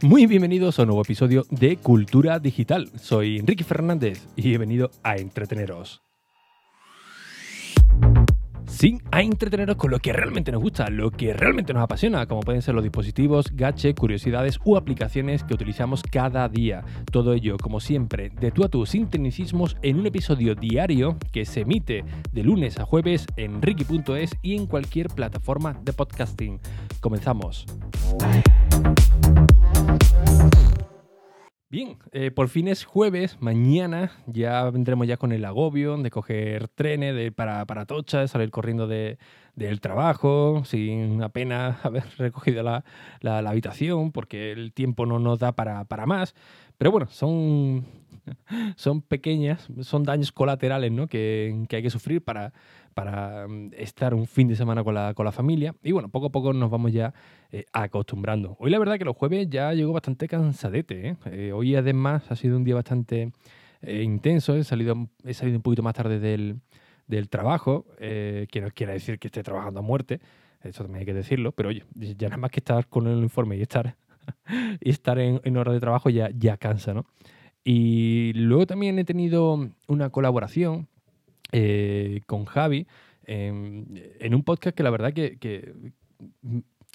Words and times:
Muy 0.00 0.26
bienvenidos 0.26 0.78
a 0.78 0.82
un 0.82 0.88
nuevo 0.88 1.02
episodio 1.02 1.44
de 1.50 1.76
Cultura 1.76 2.38
Digital. 2.38 2.88
Soy 2.94 3.38
Enrique 3.38 3.64
Fernández 3.64 4.28
y 4.36 4.54
he 4.54 4.58
venido 4.58 4.92
a 5.02 5.16
entreteneros. 5.16 6.02
Sí, 8.66 8.98
a 9.10 9.22
entreteneros 9.22 9.74
con 9.74 9.90
lo 9.90 9.98
que 9.98 10.12
realmente 10.12 10.52
nos 10.52 10.62
gusta, 10.62 10.88
lo 10.88 11.10
que 11.10 11.32
realmente 11.32 11.74
nos 11.74 11.82
apasiona, 11.82 12.26
como 12.26 12.42
pueden 12.42 12.62
ser 12.62 12.76
los 12.76 12.84
dispositivos, 12.84 13.46
gache, 13.52 13.92
curiosidades 13.96 14.60
u 14.64 14.76
aplicaciones 14.76 15.42
que 15.42 15.54
utilizamos 15.54 16.04
cada 16.04 16.48
día. 16.48 16.84
Todo 17.10 17.32
ello, 17.32 17.56
como 17.56 17.80
siempre, 17.80 18.30
de 18.30 18.52
tú 18.52 18.62
a 18.62 18.68
tú, 18.68 18.86
sin 18.86 19.08
tecnicismos, 19.08 19.76
en 19.82 19.98
un 19.98 20.06
episodio 20.06 20.54
diario 20.54 21.16
que 21.32 21.44
se 21.44 21.62
emite 21.62 22.04
de 22.30 22.42
lunes 22.44 22.78
a 22.78 22.84
jueves 22.84 23.26
en 23.36 23.60
ricky.es 23.60 24.36
y 24.42 24.54
en 24.54 24.66
cualquier 24.66 25.08
plataforma 25.08 25.76
de 25.82 25.92
podcasting. 25.92 26.60
Comenzamos. 27.00 27.66
Bien, 31.70 31.98
eh, 32.12 32.30
por 32.30 32.48
fin 32.48 32.66
es 32.66 32.86
jueves, 32.86 33.36
mañana 33.40 34.10
ya 34.26 34.70
vendremos 34.70 35.06
ya 35.06 35.18
con 35.18 35.32
el 35.32 35.44
agobio 35.44 35.98
de 35.98 36.10
coger 36.10 36.68
trenes 36.68 37.14
de, 37.14 37.30
para, 37.30 37.66
para 37.66 37.84
Tocha, 37.84 38.20
de 38.20 38.28
salir 38.28 38.50
corriendo 38.50 38.86
de, 38.86 39.18
del 39.54 39.82
trabajo, 39.82 40.62
sin 40.64 41.22
apenas 41.22 41.76
haber 41.84 42.04
recogido 42.16 42.62
la, 42.62 42.84
habitación, 43.22 44.12
porque 44.12 44.52
el 44.52 44.72
tiempo 44.72 45.04
no 45.04 45.18
nos 45.18 45.40
da 45.40 45.52
para, 45.52 45.84
más. 46.06 46.34
Pero 46.78 46.90
bueno, 46.90 47.06
son, 47.10 47.84
son 48.76 49.02
pequeñas, 49.02 49.68
son 49.82 50.04
daños 50.04 50.32
colaterales 50.32 50.90
¿no? 50.90 51.06
que 51.06 51.66
hay 51.70 51.82
que 51.82 51.90
sufrir 51.90 52.22
para, 52.24 52.54
para 52.98 53.46
mm, 53.46 53.70
estar 53.76 54.12
un 54.12 54.26
fin 54.26 54.48
de 54.48 54.56
semana 54.56 54.82
con 54.82 54.92
la, 54.92 55.14
con 55.14 55.24
la 55.24 55.30
familia. 55.30 55.72
Y 55.84 55.92
bueno, 55.92 56.08
poco 56.08 56.26
a 56.26 56.30
poco 56.30 56.52
nos 56.52 56.68
vamos 56.68 56.92
ya 56.92 57.14
eh, 57.52 57.64
acostumbrando. 57.72 58.56
Hoy 58.58 58.72
la 58.72 58.78
verdad 58.80 58.98
que 58.98 59.04
los 59.04 59.16
jueves 59.16 59.48
ya 59.48 59.72
llegó 59.72 59.92
bastante 59.92 60.26
cansadete. 60.26 61.10
¿eh? 61.10 61.16
Eh, 61.26 61.52
hoy 61.52 61.76
además 61.76 62.28
ha 62.28 62.34
sido 62.34 62.56
un 62.56 62.64
día 62.64 62.74
bastante 62.74 63.30
intenso. 63.86 64.56
He 64.56 64.64
salido, 64.64 64.96
he 65.22 65.32
salido 65.32 65.58
un 65.58 65.62
poquito 65.62 65.84
más 65.84 65.94
tarde 65.94 66.18
del, 66.18 66.58
del 67.06 67.28
trabajo, 67.28 67.86
que 68.00 68.60
no 68.60 68.68
quiere 68.74 68.94
decir 68.94 69.20
que 69.20 69.28
esté 69.28 69.44
trabajando 69.44 69.78
a 69.78 69.82
muerte. 69.84 70.18
Eso 70.64 70.82
también 70.82 71.02
hay 71.02 71.06
que 71.06 71.14
decirlo. 71.14 71.52
Pero 71.52 71.68
oye, 71.68 71.84
ya 71.94 72.26
nada 72.26 72.38
más 72.38 72.50
que 72.50 72.58
estar 72.58 72.88
con 72.88 73.06
el 73.06 73.18
informe 73.18 73.56
y 73.58 73.62
estar, 73.62 73.94
y 74.80 74.90
estar 74.90 75.20
en, 75.20 75.40
en 75.44 75.56
hora 75.56 75.72
de 75.72 75.78
trabajo 75.78 76.10
ya, 76.10 76.30
ya 76.36 76.56
cansa, 76.56 76.94
¿no? 76.94 77.06
Y 77.62 78.32
luego 78.32 78.66
también 78.66 78.98
he 78.98 79.04
tenido 79.04 79.70
una 79.86 80.10
colaboración 80.10 80.88
eh, 81.52 82.20
con 82.26 82.44
Javi 82.44 82.86
eh, 83.24 83.48
en 84.20 84.34
un 84.34 84.42
podcast 84.42 84.76
que 84.76 84.82
la 84.82 84.90
verdad 84.90 85.12
que, 85.12 85.74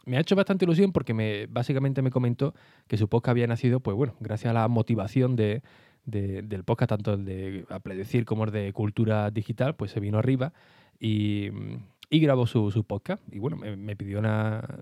me 0.05 0.17
ha 0.17 0.19
hecho 0.19 0.35
bastante 0.35 0.65
ilusión 0.65 0.91
porque 0.91 1.13
me, 1.13 1.45
básicamente 1.45 2.01
me 2.01 2.11
comentó 2.11 2.53
que 2.87 2.97
su 2.97 3.07
podcast 3.07 3.31
había 3.31 3.47
nacido, 3.47 3.79
pues 3.79 3.95
bueno, 3.95 4.15
gracias 4.19 4.51
a 4.51 4.53
la 4.53 4.67
motivación 4.67 5.35
de, 5.35 5.61
de, 6.05 6.41
del 6.41 6.63
podcast, 6.63 6.89
tanto 6.89 7.13
el 7.13 7.23
de 7.23 7.65
Apledecir 7.69 8.25
como 8.25 8.43
el 8.45 8.51
de 8.51 8.73
Cultura 8.73 9.31
Digital, 9.31 9.75
pues 9.75 9.91
se 9.91 9.99
vino 9.99 10.17
arriba 10.17 10.53
y, 10.99 11.49
grabó 12.09 12.47
su, 12.47 12.83
podcast. 12.87 13.21
Y 13.31 13.39
bueno, 13.39 13.57
me, 13.57 13.95
pidió 13.95 14.19
una, 14.19 14.81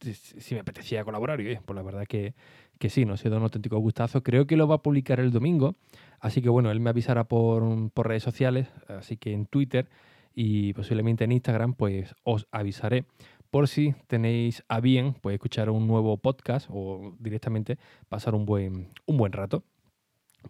si 0.00 0.54
me 0.54 0.60
apetecía 0.60 1.04
colaborar. 1.04 1.40
Y 1.40 1.56
pues 1.56 1.74
la 1.76 1.82
verdad 1.82 2.06
que, 2.06 2.34
que 2.78 2.90
sí, 2.90 3.04
nos 3.04 3.20
ha 3.20 3.22
sido 3.22 3.36
un 3.36 3.42
auténtico 3.42 3.78
gustazo. 3.78 4.22
Creo 4.22 4.46
que 4.46 4.56
lo 4.56 4.68
va 4.68 4.76
a 4.76 4.82
publicar 4.82 5.20
el 5.20 5.30
domingo. 5.30 5.76
Así 6.20 6.42
que 6.42 6.48
bueno, 6.48 6.70
él 6.70 6.80
me 6.80 6.90
avisará 6.90 7.24
por, 7.24 7.90
por 7.92 8.08
redes 8.08 8.22
sociales, 8.22 8.68
así 8.88 9.16
que 9.16 9.32
en 9.32 9.46
Twitter 9.46 9.88
y 10.34 10.74
posiblemente 10.74 11.24
en 11.24 11.32
Instagram, 11.32 11.74
pues 11.74 12.14
os 12.22 12.46
avisaré 12.52 13.06
por 13.50 13.68
si 13.68 13.94
tenéis 14.06 14.62
a 14.68 14.80
bien 14.80 15.14
pues, 15.14 15.34
escuchar 15.34 15.70
un 15.70 15.86
nuevo 15.86 16.18
podcast 16.18 16.68
o 16.70 17.16
directamente 17.18 17.78
pasar 18.08 18.34
un 18.34 18.44
buen, 18.44 18.90
un 19.06 19.16
buen 19.16 19.32
rato. 19.32 19.64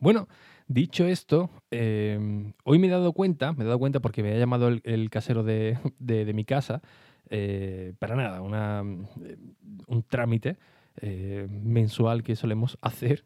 Bueno, 0.00 0.28
dicho 0.66 1.06
esto, 1.06 1.50
eh, 1.70 2.52
hoy 2.64 2.78
me 2.78 2.88
he 2.88 2.91
dado 2.91 3.12
cuenta, 3.12 3.52
me 3.52 3.62
he 3.62 3.66
dado 3.66 3.78
cuenta 3.78 4.00
porque 4.00 4.22
me 4.22 4.32
ha 4.32 4.38
llamado 4.38 4.68
el, 4.68 5.10
casero 5.10 5.42
de, 5.42 5.78
de, 5.98 6.34
mi 6.34 6.44
casa, 6.44 6.82
eh, 7.30 7.94
para 7.98 8.16
nada, 8.16 8.42
una, 8.42 8.82
un 8.82 10.02
trámite 10.02 10.58
eh, 11.00 11.46
mensual 11.50 12.22
que 12.22 12.36
solemos 12.36 12.78
hacer. 12.82 13.24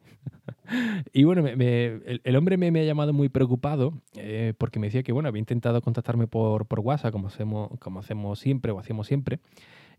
y 1.13 1.25
bueno, 1.25 1.43
me, 1.43 1.57
me, 1.57 1.87
el, 1.87 2.21
el, 2.25 2.37
hombre 2.37 2.57
me, 2.57 2.71
me, 2.71 2.81
ha 2.81 2.85
llamado 2.85 3.13
muy 3.13 3.29
preocupado 3.29 3.95
eh, 4.17 4.55
porque 4.59 4.79
me 4.79 4.89
decía 4.89 5.03
que 5.03 5.13
bueno, 5.13 5.29
había 5.29 5.41
intentado 5.41 5.81
contactarme 5.81 6.27
por, 6.27 6.67
por 6.67 6.81
WhatsApp, 6.81 7.13
como 7.13 7.29
hacemos, 7.29 7.71
como 7.79 8.01
hacemos 8.01 8.39
siempre 8.39 8.73
o 8.73 8.79
hacíamos 8.79 9.07
siempre. 9.07 9.41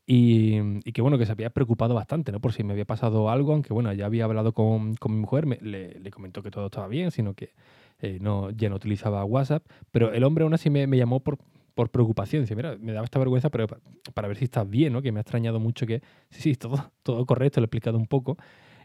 Y, 0.07 0.57
y, 0.83 0.91
que 0.93 1.01
bueno, 1.01 1.17
que 1.17 1.25
se 1.25 1.31
había 1.31 1.51
preocupado 1.51 1.93
bastante, 1.93 2.31
¿no? 2.31 2.39
Por 2.39 2.53
si 2.53 2.63
me 2.63 2.73
había 2.73 2.85
pasado 2.85 3.29
algo, 3.29 3.53
aunque 3.53 3.71
bueno, 3.71 3.93
ya 3.93 4.07
había 4.07 4.25
hablado 4.25 4.51
con, 4.53 4.95
con 4.95 5.13
mi 5.13 5.19
mujer, 5.19 5.45
me, 5.45 5.57
le, 5.61 5.99
le, 5.99 6.11
comentó 6.11 6.41
que 6.41 6.49
todo 6.49 6.65
estaba 6.65 6.87
bien, 6.87 7.11
sino 7.11 7.35
que 7.35 7.53
eh, 7.99 8.17
no, 8.19 8.49
ya 8.49 8.69
no 8.69 8.75
utilizaba 8.75 9.23
WhatsApp. 9.23 9.63
Pero 9.91 10.11
el 10.11 10.23
hombre 10.23 10.43
aún 10.43 10.53
así 10.53 10.69
me, 10.69 10.87
me 10.87 10.97
llamó 10.97 11.19
por, 11.19 11.37
por 11.81 11.89
preocupación. 11.89 12.43
Dice, 12.43 12.55
mira, 12.55 12.77
me 12.79 12.93
daba 12.93 13.05
esta 13.05 13.17
vergüenza, 13.17 13.49
pero 13.49 13.65
para 14.13 14.27
ver 14.27 14.37
si 14.37 14.43
estás 14.43 14.69
bien, 14.69 14.93
¿no? 14.93 15.01
Que 15.01 15.11
me 15.11 15.19
ha 15.19 15.21
extrañado 15.21 15.59
mucho 15.59 15.87
que, 15.87 16.03
sí, 16.29 16.41
sí, 16.41 16.55
todo, 16.55 16.91
todo 17.01 17.25
correcto, 17.25 17.59
lo 17.59 17.63
he 17.63 17.65
explicado 17.65 17.97
un 17.97 18.05
poco. 18.05 18.37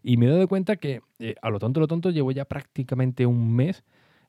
Y 0.03 0.17
me 0.17 0.25
he 0.25 0.31
dado 0.31 0.49
cuenta 0.49 0.77
que, 0.77 1.03
eh, 1.19 1.35
a 1.43 1.51
lo 1.51 1.59
tonto, 1.59 1.79
lo 1.79 1.89
tonto, 1.89 2.09
llevo 2.09 2.33
ya 2.33 2.47
prácticamente 2.47 3.27
un 3.27 3.55
mes 3.55 3.85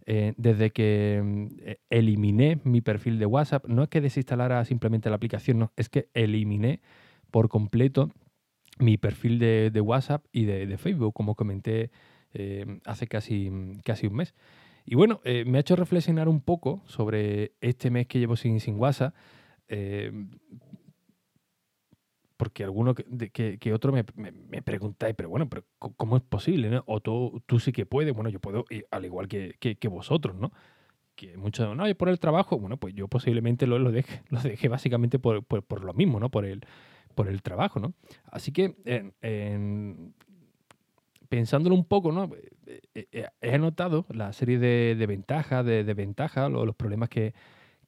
eh, 0.05 0.33
desde 0.35 0.71
que 0.71 1.47
eh, 1.61 1.77
eliminé 1.89 2.59
mi 2.65 2.81
perfil 2.81 3.19
de 3.19 3.25
WhatsApp. 3.25 3.65
No 3.67 3.83
es 3.83 3.89
que 3.89 4.01
desinstalara 4.01 4.65
simplemente 4.65 5.09
la 5.09 5.15
aplicación, 5.15 5.59
no, 5.59 5.71
es 5.77 5.87
que 5.87 6.09
eliminé 6.13 6.81
por 7.31 7.47
completo 7.47 8.11
mi 8.79 8.97
perfil 8.97 9.39
de, 9.39 9.71
de 9.71 9.79
WhatsApp 9.79 10.25
y 10.33 10.43
de, 10.43 10.67
de, 10.67 10.77
Facebook, 10.77 11.13
como 11.13 11.35
comenté 11.35 11.89
eh, 12.33 12.79
hace 12.83 13.07
casi, 13.07 13.49
casi 13.85 14.07
un 14.07 14.15
mes. 14.15 14.33
Y 14.89 14.95
bueno, 14.95 15.19
eh, 15.25 15.43
me 15.45 15.57
ha 15.57 15.61
hecho 15.61 15.75
reflexionar 15.75 16.29
un 16.29 16.39
poco 16.39 16.81
sobre 16.85 17.51
este 17.59 17.91
mes 17.91 18.07
que 18.07 18.19
llevo 18.19 18.37
sin, 18.37 18.61
sin 18.61 18.79
WhatsApp. 18.79 19.13
Eh, 19.67 20.13
porque 22.37 22.63
alguno 22.63 22.95
que, 22.95 23.57
que, 23.59 23.73
otro 23.73 23.91
me, 23.91 24.05
me, 24.15 24.31
me, 24.31 24.61
preguntáis, 24.61 25.13
pero 25.13 25.27
bueno, 25.27 25.49
pero 25.49 25.65
¿cómo 25.77 26.15
es 26.15 26.23
posible? 26.23 26.69
¿no? 26.69 26.83
O 26.87 27.01
tú, 27.01 27.43
tú 27.47 27.59
sí 27.59 27.73
que 27.73 27.85
puedes, 27.85 28.13
bueno, 28.13 28.29
yo 28.29 28.39
puedo, 28.39 28.63
al 28.91 29.03
igual 29.03 29.27
que, 29.27 29.55
que, 29.59 29.87
vosotros, 29.89 30.37
¿no? 30.37 30.53
Que 31.15 31.35
muchos, 31.35 31.75
no, 31.75 31.83
por 31.95 32.07
el 32.07 32.19
trabajo, 32.19 32.57
bueno, 32.57 32.77
pues 32.77 32.93
yo 32.93 33.09
posiblemente 33.09 33.67
lo, 33.67 33.79
lo, 33.79 33.91
deje, 33.91 34.21
lo 34.29 34.39
dejé 34.39 34.69
básicamente 34.69 35.19
por, 35.19 35.43
por, 35.43 35.63
por, 35.63 35.83
lo 35.83 35.93
mismo, 35.93 36.19
¿no? 36.21 36.29
Por 36.29 36.45
el, 36.45 36.61
por 37.13 37.27
el 37.27 37.41
trabajo, 37.41 37.81
¿no? 37.81 37.93
Así 38.31 38.53
que 38.53 38.75
pensándolo 41.29 41.75
un 41.75 41.85
poco, 41.85 42.11
¿no? 42.11 42.29
Eh, 42.65 43.07
eh, 43.11 43.27
he 43.41 43.57
notado 43.57 44.05
la 44.09 44.33
serie 44.33 44.59
de, 44.59 45.05
ventajas, 45.07 45.65
de, 45.65 45.83
de 45.83 45.93
ventajas, 45.93 46.51
los, 46.51 46.65
los 46.65 46.75
problemas 46.75 47.09
que, 47.09 47.33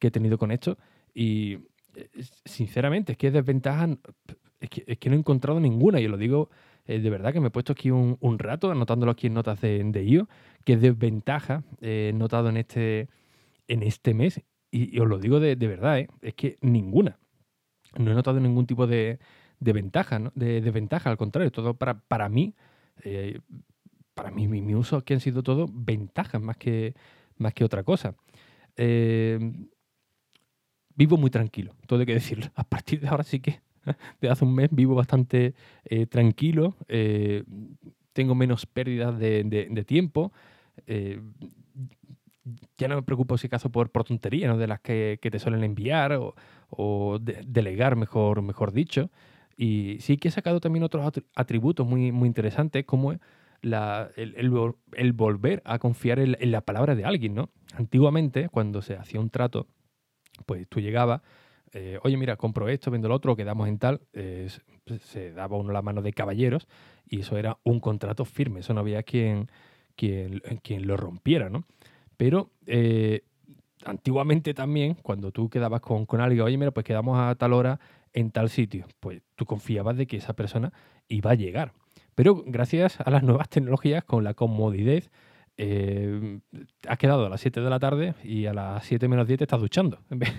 he 0.00 0.10
tenido 0.10 0.38
con 0.38 0.50
esto. 0.50 0.78
Y 1.14 1.58
eh, 1.94 2.08
sinceramente, 2.44 3.12
es 3.12 3.18
que 3.18 3.30
desventajas, 3.30 3.90
es 4.60 4.70
que, 4.70 4.84
es 4.86 4.98
que 4.98 5.10
no 5.10 5.16
he 5.16 5.18
encontrado 5.18 5.60
ninguna. 5.60 6.00
Y 6.00 6.08
lo 6.08 6.16
digo 6.16 6.50
eh, 6.90 6.98
de 6.98 7.08
verdad 7.08 7.32
que 7.32 7.38
me 7.38 7.48
he 7.48 7.50
puesto 7.50 7.72
aquí 7.72 7.90
un, 7.92 8.38
rato 8.40 8.68
anotándolo 8.70 9.12
aquí 9.12 9.28
en 9.28 9.34
notas 9.34 9.60
de, 9.60 9.80
de 9.84 10.04
IO, 10.04 10.28
que 10.64 10.76
desventaja 10.76 11.62
he 11.80 12.12
notado 12.14 12.48
en 12.48 12.56
este, 12.56 13.08
en 13.68 13.84
este 13.84 14.12
mes. 14.12 14.42
Y, 14.72 14.98
os 14.98 15.08
lo 15.08 15.18
digo 15.18 15.38
de, 15.38 15.54
verdad, 15.54 16.00
¿eh? 16.00 16.08
es 16.20 16.34
que 16.34 16.58
ninguna. 16.62 17.18
No 17.96 18.10
he 18.10 18.14
notado 18.14 18.40
ningún 18.40 18.66
tipo 18.66 18.88
de, 18.88 19.20
de 19.60 19.72
ventaja, 19.72 20.18
¿no? 20.18 20.32
de, 20.34 20.60
de 20.60 20.70
ventaja, 20.72 21.10
al 21.10 21.16
contrario, 21.16 21.52
todo 21.52 21.74
para, 21.74 22.00
para 22.00 22.28
mí 22.28 22.54
eh, 23.04 23.40
para 24.14 24.30
mí, 24.30 24.48
mi, 24.48 24.60
mi, 24.62 24.74
uso 24.74 25.02
que 25.02 25.14
han 25.14 25.20
sido 25.20 25.42
todo 25.42 25.66
ventajas 25.72 26.40
más 26.40 26.56
que, 26.56 26.94
más 27.38 27.54
que 27.54 27.64
otra 27.64 27.82
cosa. 27.84 28.14
Eh, 28.76 29.38
vivo 30.94 31.16
muy 31.16 31.30
tranquilo, 31.30 31.74
todo 31.86 32.00
hay 32.00 32.06
que 32.06 32.14
decirlo. 32.14 32.46
A 32.54 32.64
partir 32.64 33.00
de 33.00 33.08
ahora 33.08 33.24
sí 33.24 33.40
que, 33.40 33.60
de 34.20 34.28
hace 34.28 34.44
un 34.44 34.54
mes, 34.54 34.70
vivo 34.70 34.94
bastante 34.94 35.54
eh, 35.84 36.06
tranquilo, 36.06 36.76
eh, 36.88 37.44
tengo 38.12 38.34
menos 38.34 38.66
pérdidas 38.66 39.18
de, 39.18 39.44
de, 39.44 39.68
de 39.70 39.84
tiempo. 39.84 40.32
Eh, 40.86 41.20
ya 42.76 42.88
no 42.88 42.96
me 42.96 43.02
preocupo 43.02 43.38
si 43.38 43.46
acaso 43.46 43.70
por, 43.70 43.90
por 43.90 44.04
tonterías 44.04 44.50
¿no? 44.50 44.58
de 44.58 44.66
las 44.66 44.80
que, 44.80 45.18
que, 45.22 45.30
te 45.30 45.38
suelen 45.38 45.62
enviar 45.62 46.12
o, 46.12 46.34
o 46.70 47.18
de, 47.20 47.42
delegar, 47.46 47.96
mejor, 47.96 48.42
mejor 48.42 48.72
dicho. 48.72 49.10
Y 49.62 49.98
sí 50.00 50.16
que 50.16 50.28
he 50.28 50.30
sacado 50.30 50.58
también 50.58 50.84
otros 50.84 51.12
atributos 51.34 51.86
muy, 51.86 52.12
muy 52.12 52.26
interesantes, 52.26 52.86
como 52.86 53.12
el, 53.12 53.20
el, 54.16 55.12
volver 55.12 55.60
a 55.66 55.78
confiar 55.78 56.18
en, 56.18 56.34
en, 56.40 56.50
la 56.50 56.62
palabra 56.62 56.94
de 56.94 57.04
alguien, 57.04 57.34
¿no? 57.34 57.50
Antiguamente, 57.74 58.48
cuando 58.48 58.80
se 58.80 58.94
hacía 58.94 59.20
un 59.20 59.28
trato, 59.28 59.66
pues 60.46 60.66
tú 60.66 60.80
llegabas, 60.80 61.20
eh, 61.74 61.98
oye, 62.02 62.16
mira, 62.16 62.36
compro 62.36 62.70
esto, 62.70 62.90
vendo 62.90 63.10
lo 63.10 63.16
otro, 63.16 63.36
quedamos 63.36 63.68
en 63.68 63.78
tal, 63.78 64.00
eh, 64.14 64.48
se 65.02 65.32
daba 65.32 65.58
uno 65.58 65.74
la 65.74 65.82
mano 65.82 66.00
de 66.00 66.14
caballeros 66.14 66.66
y 67.06 67.20
eso 67.20 67.36
era 67.36 67.58
un 67.62 67.80
contrato 67.80 68.24
firme, 68.24 68.60
eso 68.60 68.72
no 68.72 68.80
había 68.80 69.02
quien, 69.02 69.50
quien, 69.94 70.40
quien 70.62 70.86
lo 70.86 70.96
rompiera, 70.96 71.50
¿no? 71.50 71.66
Pero 72.16 72.50
eh, 72.64 73.24
antiguamente 73.84 74.54
también, 74.54 74.94
cuando 74.94 75.32
tú 75.32 75.50
quedabas 75.50 75.82
con, 75.82 76.06
con 76.06 76.22
alguien, 76.22 76.46
oye, 76.46 76.56
mira, 76.56 76.70
pues 76.70 76.86
quedamos 76.86 77.18
a 77.18 77.34
tal 77.34 77.52
hora 77.52 77.78
en 78.12 78.30
tal 78.30 78.50
sitio, 78.50 78.86
pues 79.00 79.22
tú 79.36 79.46
confiabas 79.46 79.96
de 79.96 80.06
que 80.06 80.16
esa 80.16 80.34
persona 80.34 80.72
iba 81.08 81.32
a 81.32 81.34
llegar. 81.34 81.72
Pero 82.14 82.42
gracias 82.46 83.00
a 83.00 83.10
las 83.10 83.22
nuevas 83.22 83.48
tecnologías, 83.48 84.04
con 84.04 84.24
la 84.24 84.34
comodidad, 84.34 85.02
eh, 85.56 86.40
has 86.88 86.98
quedado 86.98 87.26
a 87.26 87.28
las 87.28 87.40
7 87.40 87.60
de 87.60 87.70
la 87.70 87.78
tarde 87.78 88.14
y 88.24 88.46
a 88.46 88.54
las 88.54 88.84
7 88.84 89.08
menos 89.08 89.26
10 89.26 89.38
te 89.38 89.44
estás 89.44 89.60
duchando, 89.60 89.98
en 90.10 90.18
vez, 90.18 90.32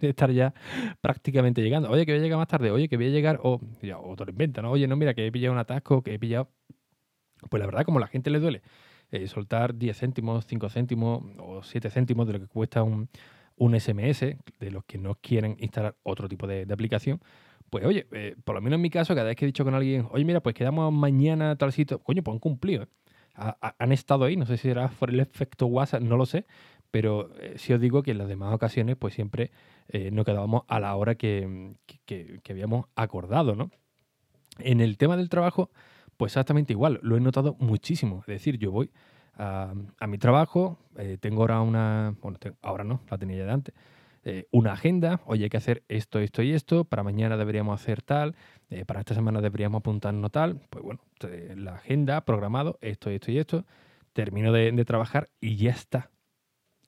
de 0.00 0.08
estar 0.08 0.30
ya 0.30 0.54
prácticamente 1.00 1.62
llegando. 1.62 1.90
Oye, 1.90 2.06
que 2.06 2.12
voy 2.12 2.20
a 2.20 2.22
llegar 2.22 2.38
más 2.38 2.48
tarde, 2.48 2.70
oye, 2.70 2.88
que 2.88 2.96
voy 2.96 3.06
a 3.06 3.10
llegar, 3.10 3.40
o, 3.42 3.60
te 3.80 4.24
lo 4.24 4.30
inventan, 4.30 4.64
¿no? 4.64 4.70
oye, 4.70 4.86
no, 4.86 4.96
mira, 4.96 5.14
que 5.14 5.26
he 5.26 5.32
pillado 5.32 5.52
un 5.52 5.58
atasco, 5.58 6.02
que 6.02 6.14
he 6.14 6.18
pillado... 6.18 6.48
Pues 7.50 7.58
la 7.58 7.66
verdad, 7.66 7.84
como 7.84 7.98
a 7.98 8.02
la 8.02 8.06
gente 8.06 8.30
le 8.30 8.38
duele 8.38 8.62
eh, 9.10 9.26
soltar 9.26 9.74
10 9.74 9.98
céntimos, 9.98 10.46
5 10.46 10.68
céntimos 10.70 11.22
o 11.38 11.62
7 11.62 11.90
céntimos 11.90 12.26
de 12.26 12.34
lo 12.34 12.40
que 12.40 12.46
cuesta 12.46 12.84
un, 12.84 13.08
un 13.62 13.78
SMS, 13.78 14.20
de 14.58 14.70
los 14.72 14.84
que 14.84 14.98
no 14.98 15.14
quieren 15.14 15.56
instalar 15.60 15.94
otro 16.02 16.28
tipo 16.28 16.48
de, 16.48 16.66
aplicación, 16.68 17.20
pues 17.70 17.84
oye, 17.84 18.08
eh, 18.10 18.34
por 18.42 18.56
lo 18.56 18.60
menos 18.60 18.76
en 18.76 18.82
mi 18.82 18.90
caso, 18.90 19.14
cada 19.14 19.28
vez 19.28 19.36
que 19.36 19.44
he 19.44 19.46
dicho 19.46 19.64
con 19.64 19.74
alguien, 19.74 20.08
oye, 20.10 20.24
mira, 20.24 20.40
pues 20.40 20.56
quedamos 20.56 20.92
mañana 20.92 21.54
tal 21.54 21.72
sitio, 21.72 22.00
coño, 22.00 22.22
pues 22.24 22.34
han 22.34 22.40
cumplido. 22.40 22.82
¿eh? 22.82 22.88
han 23.78 23.92
estado 23.92 24.24
ahí, 24.24 24.36
no 24.36 24.46
sé 24.46 24.56
si 24.56 24.68
era 24.68 24.88
por 24.88 25.10
el 25.10 25.20
efecto 25.20 25.66
WhatsApp, 25.66 26.02
no 26.02 26.16
lo 26.16 26.26
sé, 26.26 26.44
pero 26.90 27.30
eh, 27.38 27.54
si 27.56 27.72
os 27.72 27.80
digo 27.80 28.02
que 28.02 28.10
en 28.10 28.18
las 28.18 28.26
demás 28.28 28.52
ocasiones, 28.52 28.96
pues 28.96 29.14
siempre 29.14 29.52
nos 30.10 30.24
quedábamos 30.24 30.62
a 30.68 30.80
la 30.80 30.96
hora 30.96 31.16
que, 31.16 31.74
que, 32.06 32.40
habíamos 32.48 32.86
acordado, 32.96 33.54
¿no? 33.54 33.70
En 34.58 34.80
el 34.80 34.96
tema 34.96 35.18
del 35.18 35.28
trabajo, 35.28 35.70
pues 36.16 36.32
exactamente 36.32 36.72
igual, 36.72 36.98
lo 37.02 37.16
he 37.16 37.20
notado 37.20 37.56
muchísimo. 37.58 38.20
Es 38.20 38.26
decir, 38.26 38.58
yo 38.58 38.72
voy 38.72 38.90
a, 39.36 40.06
mi 40.06 40.18
trabajo, 40.18 40.78
eh, 40.96 41.16
tengo 41.20 41.42
ahora 41.42 41.60
una, 41.60 42.14
bueno, 42.22 42.38
ahora 42.62 42.84
no, 42.84 43.00
la 43.10 43.18
tenía 43.18 43.38
ya 43.38 43.44
de 43.44 43.52
antes, 43.52 43.74
eh, 44.24 44.46
una 44.52 44.72
agenda, 44.72 45.20
oye, 45.26 45.44
hay 45.44 45.50
que 45.50 45.56
hacer 45.56 45.82
esto, 45.88 46.20
esto 46.20 46.42
y 46.42 46.52
esto, 46.52 46.84
para 46.84 47.02
mañana 47.02 47.36
deberíamos 47.36 47.80
hacer 47.80 48.02
tal, 48.02 48.36
eh, 48.70 48.84
para 48.84 49.00
esta 49.00 49.14
semana 49.14 49.40
deberíamos 49.40 49.80
apuntarnos 49.80 50.30
tal, 50.30 50.60
pues 50.70 50.84
bueno, 50.84 51.00
la 51.56 51.74
agenda, 51.74 52.20
programado, 52.20 52.78
esto, 52.80 53.10
esto 53.10 53.32
y 53.32 53.38
esto, 53.38 53.64
termino 54.12 54.52
de, 54.52 54.84
trabajar 54.84 55.28
y 55.40 55.56
ya 55.56 55.70
está, 55.70 56.10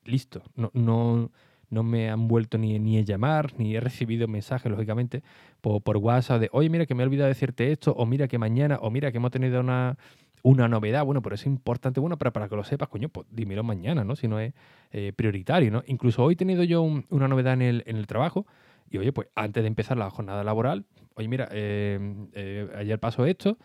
listo, 0.05 0.43
no, 0.55 0.71
no, 0.75 1.31
no 1.71 1.83
me 1.83 2.11
han 2.11 2.29
vuelto 2.29 2.59
ni, 2.59 2.79
ni 2.79 2.99
a 2.99 3.01
llamar, 3.01 3.55
ni 3.59 3.75
he 3.75 3.81
recibido 3.81 4.29
mensajes, 4.29 4.71
lógicamente, 4.71 5.23
por, 5.61 5.83
por 5.83 5.97
WhatsApp 5.97 6.41
de, 6.41 6.51
oye, 6.53 6.69
mira 6.69 6.87
que 6.87 6.95
me 6.95 7.03
he 7.03 7.07
olvidado 7.07 7.29
decirte 7.29 7.73
esto, 7.73 7.93
o 7.93 8.07
mira 8.07 8.29
que 8.29 8.39
mañana, 8.39 8.79
o 8.81 8.91
mira 8.91 9.11
que 9.11 9.17
hemos 9.17 9.33
tenido 9.33 9.61
una, 9.61 9.97
una 10.45 10.69
novedad, 10.69 11.05
bueno, 11.07 11.23
pero 11.23 11.35
es 11.35 11.47
importante, 11.47 12.01
bueno, 12.01 12.19
para, 12.19 12.31
para 12.31 12.49
que 12.51 12.55
lo 12.55 12.65
sepas, 12.65 12.89
coño, 12.91 13.09
pues 13.09 13.27
dímelo 13.31 13.65
mañana, 13.65 14.05
¿no? 14.05 14.15
Si 14.15 14.29
no 14.29 14.39
es 14.39 14.53
eh, 14.93 15.15
prioritario, 15.17 15.71
¿no? 15.71 15.83
Incluso 15.87 16.23
hoy 16.23 16.35
he 16.35 16.37
tenido 16.37 16.63
yo 16.65 16.83
una 16.83 17.29
novedad 17.29 17.55
en 17.55 17.63
el, 17.63 17.83
en 17.87 17.97
el 17.97 18.07
trabajo 18.07 18.47
y, 18.91 18.99
oye, 18.99 19.11
pues 19.11 19.29
antes 19.35 19.63
de 19.63 19.69
empezar 19.69 19.97
la 19.97 20.11
jornada 20.11 20.45
laboral, 20.45 20.85
oye, 21.15 21.29
mira, 21.29 21.49
eh, 21.51 21.99
eh, 22.35 22.69
ayer 22.77 23.01
pasó 23.01 23.25
esto, 23.25 23.57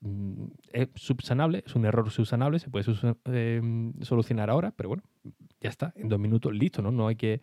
mm, 0.00 0.44
es 0.72 0.88
subsanable, 0.94 1.62
es 1.66 1.74
un 1.76 1.84
error 1.84 2.10
subsanable, 2.10 2.58
se 2.58 2.70
puede 2.70 2.86
solucionar 4.00 4.48
ahora, 4.48 4.72
pero 4.74 4.88
bueno, 4.88 5.02
ya 5.60 5.68
está, 5.68 5.92
en 5.94 6.08
dos 6.08 6.18
minutos 6.18 6.54
listo, 6.54 6.80
¿no? 6.80 6.90
No 6.90 7.08
hay 7.08 7.16
que 7.16 7.42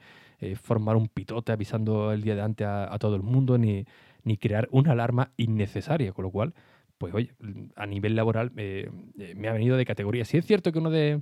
formar 0.59 0.95
un 0.95 1.07
pitote 1.07 1.51
avisando 1.51 2.11
el 2.11 2.23
día 2.23 2.33
de 2.33 2.41
antes 2.41 2.65
a, 2.65 2.91
a 2.91 2.97
todo 2.97 3.15
el 3.15 3.21
mundo 3.21 3.59
ni, 3.59 3.85
ni 4.23 4.37
crear 4.37 4.67
una 4.71 4.93
alarma 4.93 5.33
innecesaria, 5.37 6.13
con 6.13 6.23
lo 6.23 6.31
cual 6.31 6.55
pues 7.01 7.15
oye, 7.15 7.31
a 7.75 7.87
nivel 7.87 8.15
laboral 8.15 8.51
eh, 8.57 8.87
me 9.35 9.47
ha 9.47 9.53
venido 9.53 9.75
de 9.75 9.85
categoría. 9.85 10.23
Si 10.23 10.37
es 10.37 10.45
cierto 10.45 10.71
que 10.71 10.77
uno 10.77 10.91
de, 10.91 11.19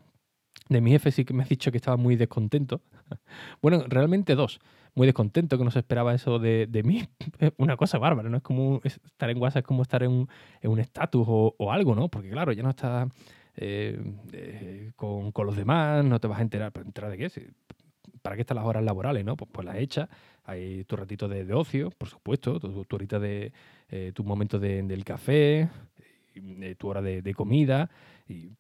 de 0.68 0.82
mis 0.82 0.92
jefes 0.92 1.16
sí 1.16 1.24
que 1.24 1.34
me 1.34 1.44
ha 1.44 1.46
dicho 1.46 1.72
que 1.72 1.78
estaba 1.78 1.96
muy 1.96 2.18
descontento. 2.18 2.82
bueno, 3.62 3.86
realmente 3.88 4.36
dos. 4.36 4.60
Muy 4.94 5.08
descontento, 5.08 5.58
que 5.58 5.64
no 5.64 5.72
se 5.72 5.80
esperaba 5.80 6.14
eso 6.14 6.38
de, 6.38 6.68
de 6.68 6.84
mí. 6.84 7.08
Una 7.58 7.78
cosa 7.78 7.98
bárbara, 7.98 8.28
¿no? 8.28 8.36
Es 8.36 8.44
como 8.44 8.82
estar 8.84 9.30
en 9.30 9.38
WhatsApp, 9.42 9.62
es 9.62 9.68
como 9.68 9.84
estar 9.84 10.04
en 10.04 10.28
un 10.64 10.80
estatus 10.80 11.26
o, 11.30 11.72
algo, 11.72 11.96
¿no? 11.96 12.10
Porque 12.10 12.30
claro, 12.30 12.52
ya 12.52 12.64
no 12.64 12.72
estás 12.72 13.08
eh, 13.56 13.98
eh, 14.34 14.92
con, 14.98 15.32
con, 15.32 15.46
los 15.46 15.56
demás, 15.56 16.04
no 16.04 16.20
te 16.20 16.28
vas 16.28 16.40
a 16.40 16.42
enterar. 16.42 16.74
¿Pero 16.74 16.88
enterar 16.88 17.10
de 17.10 17.18
qué? 17.18 17.30
¿Para 18.22 18.36
qué 18.36 18.42
están 18.42 18.58
las 18.58 18.66
horas 18.66 18.84
laborales, 18.84 19.26
no? 19.26 19.36
Pues, 19.38 19.50
pues 19.52 19.66
las 19.66 19.78
hechas. 19.78 20.10
Hay 20.46 20.84
tu 20.86 20.96
ratito 20.96 21.28
de, 21.28 21.54
ocio, 21.54 21.92
por 21.92 22.10
supuesto, 22.10 22.60
tu, 22.60 22.84
tu 22.86 22.96
horita 22.96 23.20
de 23.20 23.52
eh, 23.90 24.12
tu 24.14 24.24
momento 24.24 24.60
del 24.60 25.04
café, 25.04 25.70
eh, 26.36 26.76
tu 26.78 26.88
hora 26.88 27.02
de, 27.02 27.34
comida, 27.34 27.90
y, 28.28 28.52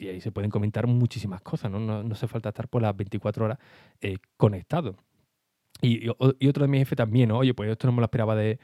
ahí 0.00 0.20
se 0.20 0.32
pueden 0.32 0.50
comentar 0.50 0.86
muchísimas 0.86 1.42
cosas, 1.42 1.70
¿no? 1.70 1.78
No, 1.78 2.12
hace 2.12 2.26
falta 2.26 2.48
estar 2.48 2.68
por 2.68 2.82
las 2.82 2.96
24 2.96 3.44
horas 3.44 3.58
eh, 4.00 4.16
conectado. 4.36 4.96
Y, 5.80 6.08
otro 6.08 6.62
de 6.62 6.68
mis 6.68 6.80
jefes 6.80 6.96
también, 6.96 7.28
¿no? 7.28 7.38
Oye, 7.38 7.54
pues 7.54 7.70
esto 7.70 7.86
no 7.86 7.92
me 7.92 8.00
lo 8.00 8.04
esperaba 8.04 8.34
de, 8.34 8.58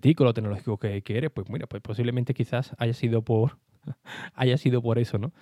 ti, 0.00 0.14
con 0.14 0.26
lo 0.26 0.34
tecnológico 0.34 0.78
que, 0.78 1.02
que, 1.02 1.16
eres. 1.16 1.30
Pues 1.30 1.48
mira, 1.48 1.66
pues 1.66 1.82
posiblemente 1.82 2.34
quizás 2.34 2.74
haya 2.78 2.94
sido 2.94 3.22
por 3.22 3.58
haya 4.34 4.56
sido 4.56 4.82
por 4.82 4.98
eso, 4.98 5.18
¿no? 5.18 5.32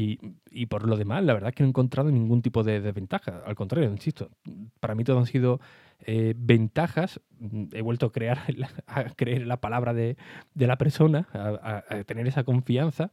Y, 0.00 0.66
por 0.66 0.86
lo 0.86 0.96
demás, 0.96 1.24
la 1.24 1.34
verdad 1.34 1.48
es 1.48 1.56
que 1.56 1.64
no 1.64 1.68
he 1.68 1.70
encontrado 1.70 2.10
ningún 2.12 2.40
tipo 2.40 2.62
de 2.62 2.80
desventaja. 2.80 3.42
Al 3.44 3.56
contrario, 3.56 3.90
insisto, 3.90 4.30
para 4.78 4.94
mí 4.94 5.02
todo 5.02 5.18
han 5.18 5.26
sido 5.26 5.60
eh, 6.06 6.34
ventajas. 6.36 7.20
He 7.72 7.82
vuelto 7.82 8.06
a 8.06 8.12
crear, 8.12 8.38
a 8.86 9.04
creer 9.10 9.44
la 9.44 9.56
palabra 9.56 9.94
de, 9.94 10.16
la 10.54 10.78
persona, 10.78 11.26
a, 11.32 11.82
tener 12.04 12.28
esa 12.28 12.44
confianza 12.44 13.10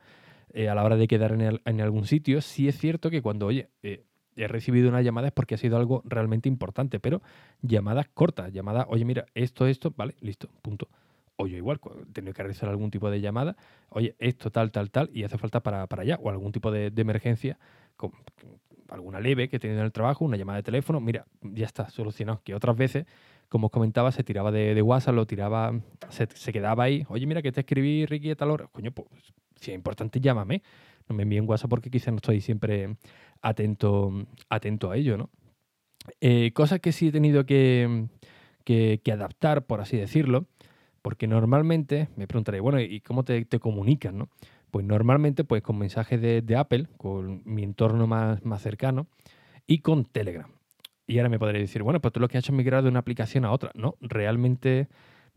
eh, 0.54 0.70
a 0.70 0.76
la 0.76 0.84
hora 0.84 0.96
de 0.96 1.08
quedar 1.08 1.32
en, 1.32 1.82
algún 1.82 2.06
sitio. 2.06 2.42
Sí 2.42 2.68
es 2.68 2.78
cierto 2.78 3.10
que 3.10 3.24
cuando, 3.24 3.48
oye, 3.48 3.70
eh, 3.82 4.04
he 4.36 4.48
recibido 4.48 4.88
una 4.88 5.02
llamada 5.02 5.30
es 5.30 5.34
porque 5.34 5.56
ha 5.56 5.58
sido 5.58 5.78
algo 5.78 6.04
realmente 6.06 6.50
importante, 6.50 7.00
pero 7.00 7.24
llamadas 7.64 8.10
cortas, 8.14 8.54
llamadas, 8.54 8.86
oye, 8.90 9.06
mira, 9.06 9.26
esto, 9.34 9.66
esto, 9.66 9.92
vale, 9.98 10.14
listo, 10.20 10.50
punto 10.62 10.88
o 11.38 11.48
yo 11.48 11.58
igual, 11.58 11.80
tengo 12.14 12.34
que 12.34 12.44
realizar 12.44 12.70
algún 12.70 12.92
tipo 12.92 13.10
de 13.10 13.20
llamada, 13.20 13.56
oye, 13.90 14.16
esto 14.20 14.52
tal, 14.52 14.72
tal, 14.72 14.90
tal, 14.92 15.10
y 15.14 15.24
hace 15.24 15.38
falta 15.38 15.62
para, 15.62 15.88
allá, 15.90 16.18
o 16.22 16.30
algún 16.30 16.52
tipo 16.52 16.72
de, 16.72 16.92
emergencia, 16.96 17.58
alguna 18.90 19.20
leve 19.20 19.50
que 19.50 19.58
he 19.58 19.60
tenido 19.60 19.80
en 19.80 19.86
el 19.86 19.92
trabajo, 19.92 20.24
una 20.24 20.38
llamada 20.38 20.58
de 20.58 20.64
teléfono, 20.64 21.00
mira, 21.00 21.26
ya 21.42 21.66
está 21.66 21.90
solucionado. 21.90 22.42
Que 22.44 22.56
otras 22.56 22.78
veces, 22.78 23.06
como 23.50 23.68
os 23.68 23.72
comentaba, 23.72 24.12
se 24.12 24.24
tiraba 24.24 24.52
de, 24.52 24.82
WhatsApp, 24.82 25.16
lo 25.16 25.26
tiraba, 25.26 25.74
se, 26.10 26.54
quedaba 26.54 26.86
ahí, 26.86 27.06
oye, 27.10 27.26
mira 27.26 27.42
que 27.42 27.52
te 27.52 27.62
escribí, 27.62 28.06
Ricky, 28.06 28.32
a 28.32 28.36
tal 28.36 28.52
hora, 28.52 28.68
coño, 28.72 28.92
pues 28.92 29.08
si 29.60 29.72
es 29.72 29.76
importante, 29.76 30.20
llámame. 30.20 30.62
No 31.08 31.16
me 31.16 31.24
envíen 31.24 31.48
WhatsApp 31.48 31.70
porque 31.70 31.92
quizás 31.92 32.14
no 32.14 32.18
estoy 32.18 32.42
siempre 32.42 32.98
atento, 33.42 34.12
atento 34.50 34.90
a 34.90 34.98
ello, 34.98 35.18
¿no? 35.18 35.30
Eh, 36.20 36.52
cosas 36.54 36.80
que 36.80 36.92
sí 36.92 37.10
he 37.10 37.12
tenido 37.12 37.46
que 37.46 38.08
adaptar, 39.12 39.66
por 39.66 39.82
así 39.82 39.98
decirlo, 39.98 40.48
porque 41.06 41.28
normalmente, 41.28 42.10
me 42.16 42.26
preguntaré, 42.26 42.60
bueno, 42.60 42.82
¿y 42.82 43.00
cómo 43.00 43.24
te, 43.24 43.46
te 43.46 43.60
comunican? 43.60 44.18
No? 44.18 44.28
Pues 44.72 44.84
normalmente 44.84 45.44
pues 45.44 45.62
con 45.62 45.78
mensajes 45.78 46.20
de, 46.20 46.56
Apple, 46.58 46.88
con 46.98 47.44
mi 47.46 47.62
entorno 47.62 48.08
más, 48.08 48.44
más 48.44 48.64
cercano, 48.64 49.06
y 49.68 49.82
con 49.82 50.06
Telegram. 50.06 50.50
Y 51.06 51.20
ahora 51.20 51.30
me 51.30 51.38
podré 51.38 51.60
decir, 51.60 51.84
bueno, 51.84 52.02
pues 52.02 52.12
tú 52.12 52.20
lo 52.20 52.28
que 52.28 52.40
has 52.40 52.44
hecho 52.44 52.54
es 52.54 52.58
migrar 52.58 52.82
de 52.82 52.90
una 52.90 53.02
aplicación 53.02 53.46
a 53.46 53.52
otra. 53.52 53.70
No, 53.76 53.98
realmente, 54.02 54.88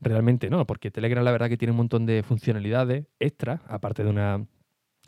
realmente 0.01 0.49
no, 0.49 0.67
porque 0.67 0.91
Telegram 0.91 1.23
la 1.23 1.33
verdad 1.33 1.51
que 1.51 1.59
tiene 1.59 1.73
un 1.73 1.77
montón 1.77 2.07
de 2.07 2.23
funcionalidades 2.23 3.05
extra, 3.21 3.61
aparte 3.69 4.03
de 4.05 4.09
una 4.09 4.47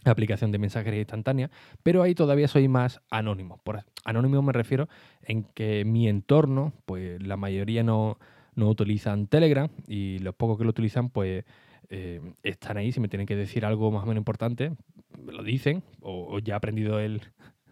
aplicación 0.04 0.52
de 0.52 0.58
mensajería 0.58 1.00
instantánea, 1.00 1.50
pero 1.82 2.02
ahí 2.02 2.14
todavía 2.14 2.48
soy 2.48 2.68
más 2.68 3.00
anónimo. 3.10 3.62
Por 3.64 3.82
anónimo 4.04 4.42
me 4.42 4.52
refiero 4.52 4.90
en 5.22 5.44
que 5.44 5.86
mi 5.86 6.06
entorno, 6.06 6.74
pues 6.84 7.22
la 7.22 7.38
mayoría 7.38 7.82
no, 7.82 8.18
no 8.54 8.69
utilizan 8.69 9.26
Telegram 9.26 9.69
y 9.87 10.19
los 10.21 10.35
pocos 10.35 10.59
que 10.59 10.64
lo 10.64 10.71
utilizan, 10.71 11.11
pues 11.11 11.45
eh, 11.88 12.21
están 12.42 12.76
ahí. 12.76 12.92
Si 12.92 13.00
me 13.00 13.09
tienen 13.09 13.26
que 13.26 13.37
decir 13.37 13.64
algo 13.64 13.90
más 13.90 14.04
o 14.04 14.07
menos 14.07 14.21
importante, 14.21 14.73
me 15.19 15.33
lo 15.33 15.42
dicen, 15.42 15.83
o, 16.00 16.38
ya 16.38 16.54
he 16.54 16.57
aprendido 16.57 17.00
él 17.00 17.21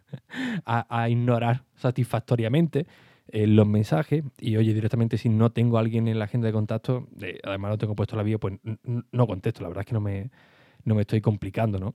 a, 0.64 1.08
ignorar 1.08 1.64
satisfactoriamente 1.76 2.86
eh, 3.28 3.46
los 3.46 3.66
mensajes. 3.66 4.24
Y 4.40 4.56
oye, 4.56 4.74
directamente, 4.74 5.18
si 5.18 5.28
no 5.28 5.50
tengo 5.50 5.76
a 5.76 5.80
alguien 5.80 6.08
en 6.08 6.18
la 6.18 6.24
agenda 6.24 6.46
de 6.46 6.52
contacto, 6.52 7.08
eh, 7.20 7.38
además 7.44 7.70
no 7.70 7.78
tengo 7.78 7.94
puesto 7.94 8.16
la 8.16 8.22
bio, 8.22 8.40
pues 8.40 8.58
no 8.84 9.26
contesto. 9.26 9.62
La 9.62 9.68
verdad 9.68 9.82
es 9.82 9.86
que 9.86 9.94
no 9.94 10.00
me, 10.00 10.30
no 10.84 10.94
me 10.94 11.02
estoy 11.02 11.20
complicando, 11.20 11.78
¿no? 11.78 11.94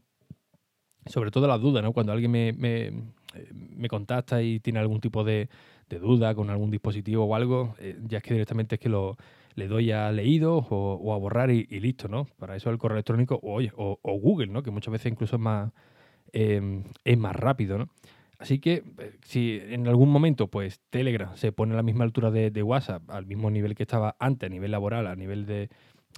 Sobre 1.06 1.32
todo 1.32 1.48
las 1.48 1.60
dudas, 1.60 1.84
¿no? 1.84 1.92
Cuando 1.92 2.14
alguien 2.14 2.32
me, 2.32 2.54
me 2.54 3.88
contacta 3.90 4.42
y 4.42 4.62
tiene 4.62 4.80
algún 4.80 5.02
tipo 5.02 5.26
de, 5.26 5.50
de 5.90 6.00
duda 6.00 6.36
con 6.36 6.50
algún 6.50 6.72
dispositivo 6.72 7.26
o 7.26 7.36
algo, 7.36 7.76
eh, 7.80 7.98
ya 8.08 8.18
es 8.18 8.24
que 8.24 8.34
directamente 8.34 8.76
es 8.76 8.82
que 8.82 8.90
lo, 8.90 9.18
le 9.56 9.68
doy 9.68 9.92
a 9.92 10.12
leído 10.12 10.58
o, 10.70 11.14
a 11.14 11.18
borrar 11.18 11.52
y, 11.52 11.66
listo, 11.80 12.08
¿no? 12.08 12.26
Para 12.38 12.56
eso 12.56 12.70
el 12.70 12.78
correo 12.78 12.96
electrónico 12.96 13.40
o, 13.42 13.62
o, 14.02 14.20
Google, 14.20 14.48
¿no? 14.48 14.64
Que 14.64 14.72
muchas 14.72 14.92
veces 14.92 15.12
incluso 15.12 15.36
es 15.36 15.42
más, 15.42 15.72
em, 16.32 16.84
es 17.04 17.18
más 17.18 17.36
rápido, 17.36 17.78
¿no? 17.78 17.90
Así 18.40 18.60
que 18.60 18.84
eh, 18.98 19.18
si 19.24 19.62
en 19.70 19.88
algún 19.88 20.10
momento 20.10 20.48
pues 20.48 20.82
Telegram 20.90 21.36
se 21.36 21.52
pone 21.52 21.74
a 21.74 21.78
la 21.78 21.84
misma 21.84 22.04
altura 22.04 22.32
de, 22.32 22.64
WhatsApp, 22.64 23.10
al 23.10 23.26
mismo 23.26 23.50
nivel 23.52 23.76
que 23.76 23.84
estaba 23.84 24.16
antes, 24.20 24.48
a 24.48 24.50
nivel 24.50 24.72
laboral, 24.72 25.08
a 25.08 25.16
nivel 25.16 25.46
de, 25.46 25.70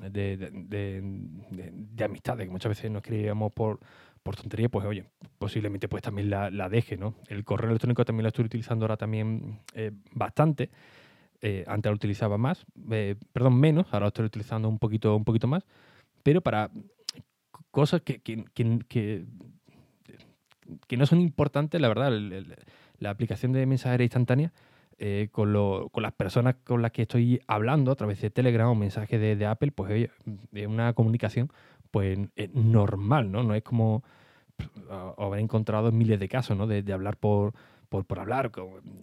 de, 0.10 1.02
de 1.02 2.04
amistades, 2.04 2.48
que 2.48 2.52
muchas 2.52 2.70
veces 2.70 2.90
nos 2.90 3.02
escribíamos 3.04 3.52
por, 3.54 3.80
por 4.26 4.36
tontería, 4.36 4.70
pues 4.70 4.84
oye, 4.88 5.06
posiblemente 5.38 5.88
pues 5.88 6.02
también 6.02 6.32
la, 6.32 6.68
deje, 6.68 6.98
¿no? 6.98 7.14
El 7.28 7.44
correo 7.44 7.70
electrónico 7.70 8.04
también 8.06 8.24
lo 8.24 8.30
estoy 8.30 8.46
utilizando 8.46 8.86
ahora 8.86 8.98
también 8.98 9.60
eh, 9.76 9.92
bastante. 10.14 10.72
Eh, 11.42 11.64
antes 11.68 11.92
lo 11.92 11.96
utilizaba 11.96 12.36
más, 12.40 12.66
eh, 12.90 13.18
perdón, 13.32 13.60
menos, 13.60 13.86
ahora 13.92 14.06
lo 14.06 14.08
estoy 14.08 14.26
utilizando 14.26 14.68
un 14.68 14.80
poquito, 14.80 15.16
un 15.16 15.26
poquito 15.26 15.48
más, 15.48 15.64
pero 16.24 16.42
para 16.42 16.72
cosas 17.70 18.02
que, 18.02 18.20
que, 18.20 18.44
que, 18.56 19.26
que, 20.88 20.98
no 20.98 21.06
son 21.06 21.22
importantes, 21.22 21.80
la 21.80 21.88
verdad. 21.88 22.12
la 22.98 23.10
aplicación 23.12 23.52
de 23.52 23.64
mensajería 23.68 24.06
instantánea 24.06 24.52
con, 25.32 25.54
lo, 25.54 25.90
con, 25.92 26.02
las 26.02 26.14
personas 26.14 26.56
con 26.64 26.82
las 26.82 26.92
que 26.92 27.04
estoy 27.04 27.42
hablando 27.46 27.92
a 27.92 27.96
través 27.96 28.20
de 28.22 28.32
Telegram 28.32 28.70
o 28.70 28.76
mensajes 28.76 29.22
de, 29.22 29.36
de 29.36 29.46
Apple, 29.46 29.72
pues 29.72 30.10
es 30.52 30.66
una 30.66 30.94
comunicación 30.94 31.52
pues 31.96 32.20
normal, 32.52 33.32
¿no? 33.32 33.42
No 33.42 33.56
es 33.56 33.64
como 33.64 34.04
haber 35.18 35.40
encontrado 35.40 35.94
miles 35.94 36.20
de 36.20 36.28
casos, 36.28 36.58
¿no? 36.58 36.68
De, 36.68 36.84
hablar 36.92 37.16
por, 37.16 37.54
por, 37.88 38.04
por, 38.04 38.20
hablar. 38.20 38.52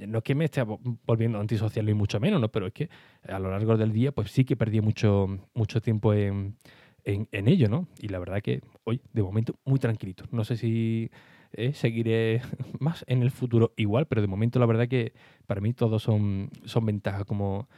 No 0.06 0.18
es 0.18 0.24
que 0.24 0.34
me 0.34 0.44
esté 0.44 0.62
volviendo 1.06 1.40
antisocial 1.40 1.86
ni 1.86 1.94
mucho 1.94 2.20
menos, 2.20 2.38
¿no? 2.38 2.50
Pero 2.50 2.66
es 2.66 2.74
que 2.74 2.90
a 3.26 3.38
lo 3.38 3.50
largo 3.50 3.78
del 3.78 3.94
día, 3.94 4.12
pues 4.12 4.30
sí 4.30 4.44
que 4.44 4.56
perdí 4.56 4.82
mucho, 4.82 5.38
mucho 5.54 5.80
tiempo 5.80 6.12
en, 6.12 6.58
en, 7.06 7.48
ello, 7.48 7.70
¿no? 7.70 7.88
Y 7.98 8.08
la 8.08 8.18
verdad 8.18 8.42
que 8.42 8.60
hoy, 8.84 9.00
de 9.14 9.22
momento, 9.22 9.54
muy 9.64 9.78
tranquilito. 9.78 10.24
No 10.30 10.44
sé 10.44 10.58
si 10.58 11.10
eh, 11.54 11.72
seguiré 11.72 12.42
más 12.78 13.06
en 13.08 13.22
el 13.22 13.30
futuro 13.30 13.72
igual, 13.78 14.04
pero 14.04 14.20
de 14.20 14.28
momento 14.28 14.58
la 14.58 14.66
verdad 14.66 14.86
que 14.86 15.14
para 15.46 15.62
mí 15.62 15.72
todos 15.72 16.02
son, 16.02 16.50
son 16.66 16.84
ventajas, 16.84 17.24
como, 17.24 17.70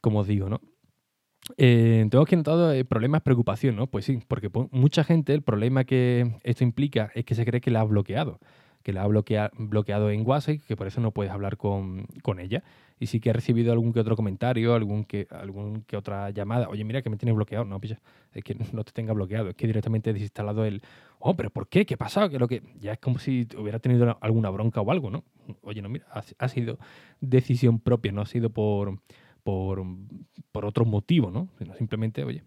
como 0.00 0.22
digo, 0.22 0.48
¿no? 0.48 0.60
Eh, 1.56 2.06
tengo 2.10 2.24
que 2.24 2.36
notar 2.36 2.74
eh, 2.74 2.84
problemas, 2.84 3.22
preocupación, 3.22 3.76
¿no? 3.76 3.86
Pues 3.88 4.04
sí, 4.04 4.20
porque 4.28 4.50
mucha 4.70 5.04
gente 5.04 5.34
el 5.34 5.42
problema 5.42 5.84
que 5.84 6.38
esto 6.44 6.64
implica 6.64 7.10
es 7.14 7.24
que 7.24 7.34
se 7.34 7.44
cree 7.44 7.60
que 7.60 7.70
la 7.70 7.80
ha 7.80 7.84
bloqueado 7.84 8.38
que 8.82 8.92
la 8.92 9.02
ha 9.02 9.06
bloqueado 9.06 10.10
en 10.10 10.26
WhatsApp, 10.26 10.58
que 10.66 10.76
por 10.76 10.86
eso 10.86 11.00
no 11.00 11.12
puedes 11.12 11.32
hablar 11.32 11.56
con, 11.56 12.06
ella. 12.38 12.62
Y 12.98 13.06
sí 13.06 13.20
que 13.20 13.30
he 13.30 13.32
recibido 13.32 13.72
algún 13.72 13.92
que 13.92 14.00
otro 14.00 14.14
comentario, 14.16 14.74
algún 14.74 15.04
que, 15.04 15.26
algún 15.30 15.82
que 15.82 15.96
otra 15.96 16.30
llamada. 16.30 16.68
Oye, 16.68 16.84
mira 16.84 17.02
que 17.02 17.10
me 17.10 17.16
tienes 17.16 17.34
bloqueado. 17.34 17.64
No, 17.64 17.80
pilla, 17.80 18.00
es 18.32 18.44
que 18.44 18.56
no 18.72 18.84
te 18.84 18.92
tenga 18.92 19.12
bloqueado, 19.12 19.50
es 19.50 19.56
que 19.56 19.66
directamente 19.66 20.10
he 20.10 20.12
desinstalado 20.12 20.64
el. 20.64 20.82
Oh, 21.18 21.34
pero 21.34 21.50
¿por 21.50 21.68
qué? 21.68 21.86
¿Qué 21.86 21.94
ha 21.94 21.98
pasado? 21.98 22.28
Que 22.28 22.38
lo 22.38 22.46
que. 22.48 22.62
Ya 22.80 22.92
es 22.92 22.98
como 22.98 23.18
si 23.18 23.48
hubiera 23.58 23.78
tenido 23.78 24.18
alguna 24.20 24.50
bronca 24.50 24.80
o 24.80 24.90
algo, 24.90 25.10
¿no? 25.10 25.24
Oye, 25.62 25.82
no, 25.82 25.88
mira, 25.88 26.06
ha, 26.38 26.48
sido 26.48 26.78
decisión 27.20 27.80
propia, 27.80 28.12
no 28.12 28.20
ha 28.20 28.26
sido 28.26 28.50
por, 28.50 28.98
por, 29.42 29.84
por 30.52 30.64
otro 30.64 30.84
motivo, 30.84 31.30
¿no? 31.30 31.48
Sino 31.58 31.74
simplemente, 31.74 32.24
oye, 32.24 32.44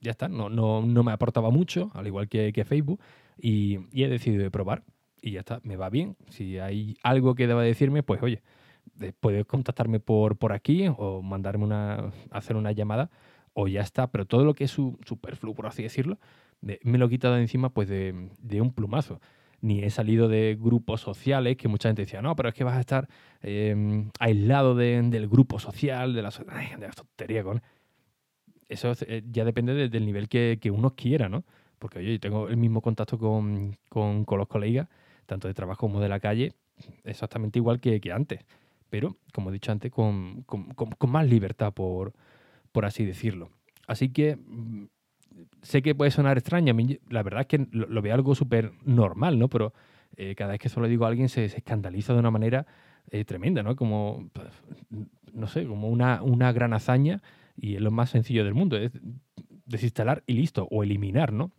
ya 0.00 0.10
está, 0.10 0.28
no, 0.28 0.48
no, 0.48 0.82
no 0.82 1.02
me 1.02 1.12
aportaba 1.12 1.50
mucho, 1.50 1.90
al 1.94 2.06
igual 2.06 2.28
que, 2.28 2.52
que 2.52 2.64
Facebook, 2.64 3.00
y, 3.38 3.78
he 3.92 4.08
decidido 4.08 4.50
probar 4.50 4.84
y 5.20 5.32
ya 5.32 5.40
está, 5.40 5.60
me 5.64 5.76
va 5.76 5.90
bien. 5.90 6.16
Si 6.28 6.58
hay 6.58 6.96
algo 7.02 7.34
que 7.34 7.46
deba 7.46 7.62
decirme, 7.62 8.02
pues 8.02 8.22
oye, 8.22 8.42
puedes 9.20 9.44
contactarme 9.46 10.00
por, 10.00 10.36
por 10.36 10.52
aquí 10.52 10.86
o 10.88 11.22
mandarme 11.22 11.64
una, 11.64 12.12
hacer 12.30 12.56
una 12.56 12.72
llamada 12.72 13.10
o 13.52 13.68
ya 13.68 13.80
está. 13.80 14.10
Pero 14.10 14.26
todo 14.26 14.44
lo 14.44 14.54
que 14.54 14.64
es 14.64 14.70
su, 14.70 14.98
superfluo, 15.04 15.54
por 15.54 15.66
así 15.66 15.82
decirlo, 15.82 16.18
me 16.60 16.98
lo 16.98 17.06
he 17.06 17.10
quitado 17.10 17.36
encima 17.38 17.70
pues 17.70 17.88
de, 17.88 18.30
de, 18.40 18.60
un 18.60 18.72
plumazo. 18.72 19.20
Ni 19.66 19.82
he 19.82 19.90
salido 19.90 20.28
de 20.28 20.56
grupos 20.60 21.00
sociales 21.00 21.56
que 21.56 21.68
mucha 21.68 21.88
gente 21.88 22.02
decía, 22.02 22.22
no, 22.22 22.36
pero 22.36 22.48
es 22.48 22.54
que 22.54 22.64
vas 22.64 22.76
a 22.76 22.80
estar 22.80 23.08
em, 23.42 24.10
aislado 24.20 24.74
del 24.74 25.28
grupo 25.28 25.58
social, 25.58 26.14
de 26.14 26.22
la, 26.22 26.30
de 26.30 26.86
la 26.86 26.92
tontería 26.92 27.42
con... 27.42 27.62
Eso 28.68 28.92
eh, 29.06 29.22
ya 29.30 29.44
depende 29.44 29.88
del 29.88 30.06
nivel 30.06 30.28
que, 30.28 30.58
que, 30.60 30.70
uno 30.70 30.94
quiera, 30.94 31.28
¿no? 31.28 31.44
Porque 31.78 32.00
oye, 32.00 32.18
tengo 32.18 32.48
el 32.48 32.56
mismo 32.56 32.80
contacto 32.80 33.16
con, 33.18 33.76
con, 33.88 34.24
con 34.24 34.38
los 34.38 34.48
colegas 34.48 34.88
tanto 35.26 35.48
de 35.48 35.54
trabajo 35.54 35.80
como 35.80 36.00
de 36.00 36.08
la 36.08 36.20
calle, 36.20 36.54
exactamente 37.04 37.58
igual 37.58 37.80
que, 37.80 38.00
antes. 38.12 38.40
Pero, 38.88 39.16
como 39.34 39.50
he 39.50 39.52
dicho 39.52 39.72
antes, 39.72 39.92
con, 39.92 40.46
más 41.08 41.26
libertad, 41.26 41.74
por, 41.74 42.14
por 42.72 42.84
así 42.86 43.04
decirlo. 43.04 43.50
Así 43.86 44.10
que 44.10 44.36
mm, 44.36 44.84
sé 45.62 45.82
que 45.82 45.94
puede 45.94 46.10
sonar 46.10 46.38
extraño. 46.38 46.74
la 47.08 47.22
verdad 47.22 47.42
es 47.42 47.46
que 47.46 47.66
lo, 47.70 48.02
veo 48.02 48.14
algo 48.14 48.34
súper 48.34 48.72
normal, 48.84 49.38
¿no? 49.38 49.48
Pero 49.48 49.72
eh, 50.16 50.34
cada 50.34 50.52
vez 50.52 50.60
que 50.60 50.68
eso 50.68 50.80
lo 50.80 50.88
digo 50.88 51.04
a 51.04 51.08
alguien 51.08 51.28
se, 51.28 51.44
escandaliza 51.44 52.12
de 52.12 52.20
una 52.20 52.30
manera 52.30 52.66
eh, 53.10 53.24
tremenda, 53.24 53.62
¿no? 53.62 53.76
Como, 53.76 54.30
pues, 54.32 54.48
no 55.32 55.46
sé, 55.46 55.66
como 55.66 55.88
una, 55.88 56.22
una 56.22 56.52
gran 56.52 56.72
hazaña 56.72 57.22
y 57.56 57.76
es 57.76 57.80
lo 57.80 57.90
más 57.90 58.10
sencillo 58.10 58.44
del 58.44 58.54
mundo. 58.54 58.76
Es 58.76 58.92
desinstalar 59.66 60.22
y 60.26 60.34
listo, 60.34 60.66
o 60.70 60.82
eliminar, 60.82 61.32
¿no? 61.32 61.52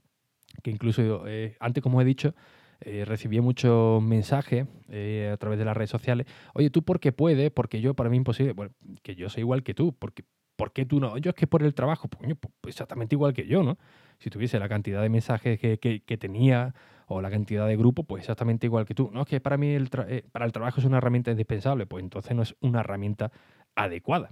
Que 0.63 0.71
incluso 0.71 1.27
eh, 1.27 1.55
antes, 1.59 1.83
como 1.83 2.01
he 2.01 2.05
dicho, 2.05 2.33
eh, 2.81 3.05
recibí 3.05 3.39
muchos 3.41 4.01
mensajes 4.03 4.67
a 4.67 5.37
través 5.37 5.59
de 5.59 5.65
las 5.65 5.75
redes 5.75 5.89
sociales. 5.89 6.27
Oye, 6.53 6.69
¿tú 6.69 6.83
por 6.83 6.99
qué 6.99 7.11
puedes? 7.11 7.51
Porque 7.51 7.81
yo, 7.81 7.93
para 7.93 8.09
mí, 8.09 8.17
imposible. 8.17 8.53
Bueno, 8.53 8.73
que 9.03 9.15
yo 9.15 9.29
soy 9.29 9.41
igual 9.41 9.63
que 9.63 9.73
tú. 9.73 9.93
Porque, 9.97 10.23
¿Por 10.57 10.73
qué 10.73 10.85
tú 10.85 10.99
no? 10.99 11.17
Yo 11.17 11.29
es 11.29 11.35
que 11.35 11.47
por 11.47 11.63
el 11.63 11.73
trabajo, 11.73 12.09
pues, 12.09 12.35
exactamente 12.67 13.15
igual 13.15 13.33
que 13.33 13.47
yo, 13.47 13.63
¿no? 13.63 13.77
Si 14.19 14.29
tuviese 14.29 14.59
la 14.59 14.67
cantidad 14.67 15.01
de 15.01 15.09
mensajes 15.09 15.59
que, 15.59 15.77
que, 15.79 16.17
tenía 16.17 16.73
o 17.07 17.21
la 17.21 17.29
cantidad 17.29 17.65
de 17.67 17.77
grupo, 17.77 18.03
pues 18.03 18.23
exactamente 18.23 18.67
igual 18.67 18.85
que 18.85 18.93
tú. 18.93 19.09
No, 19.13 19.21
es 19.21 19.27
que 19.27 19.39
para 19.39 19.55
mí 19.57 19.69
el, 19.69 19.89
eh, 20.09 20.23
para 20.31 20.45
el 20.45 20.51
trabajo 20.51 20.81
es 20.81 20.85
una 20.85 20.97
herramienta 20.97 21.31
indispensable, 21.31 21.85
pues 21.85 22.03
entonces 22.03 22.35
no 22.35 22.41
es 22.41 22.55
una 22.59 22.81
herramienta 22.81 23.31
adecuada. 23.75 24.31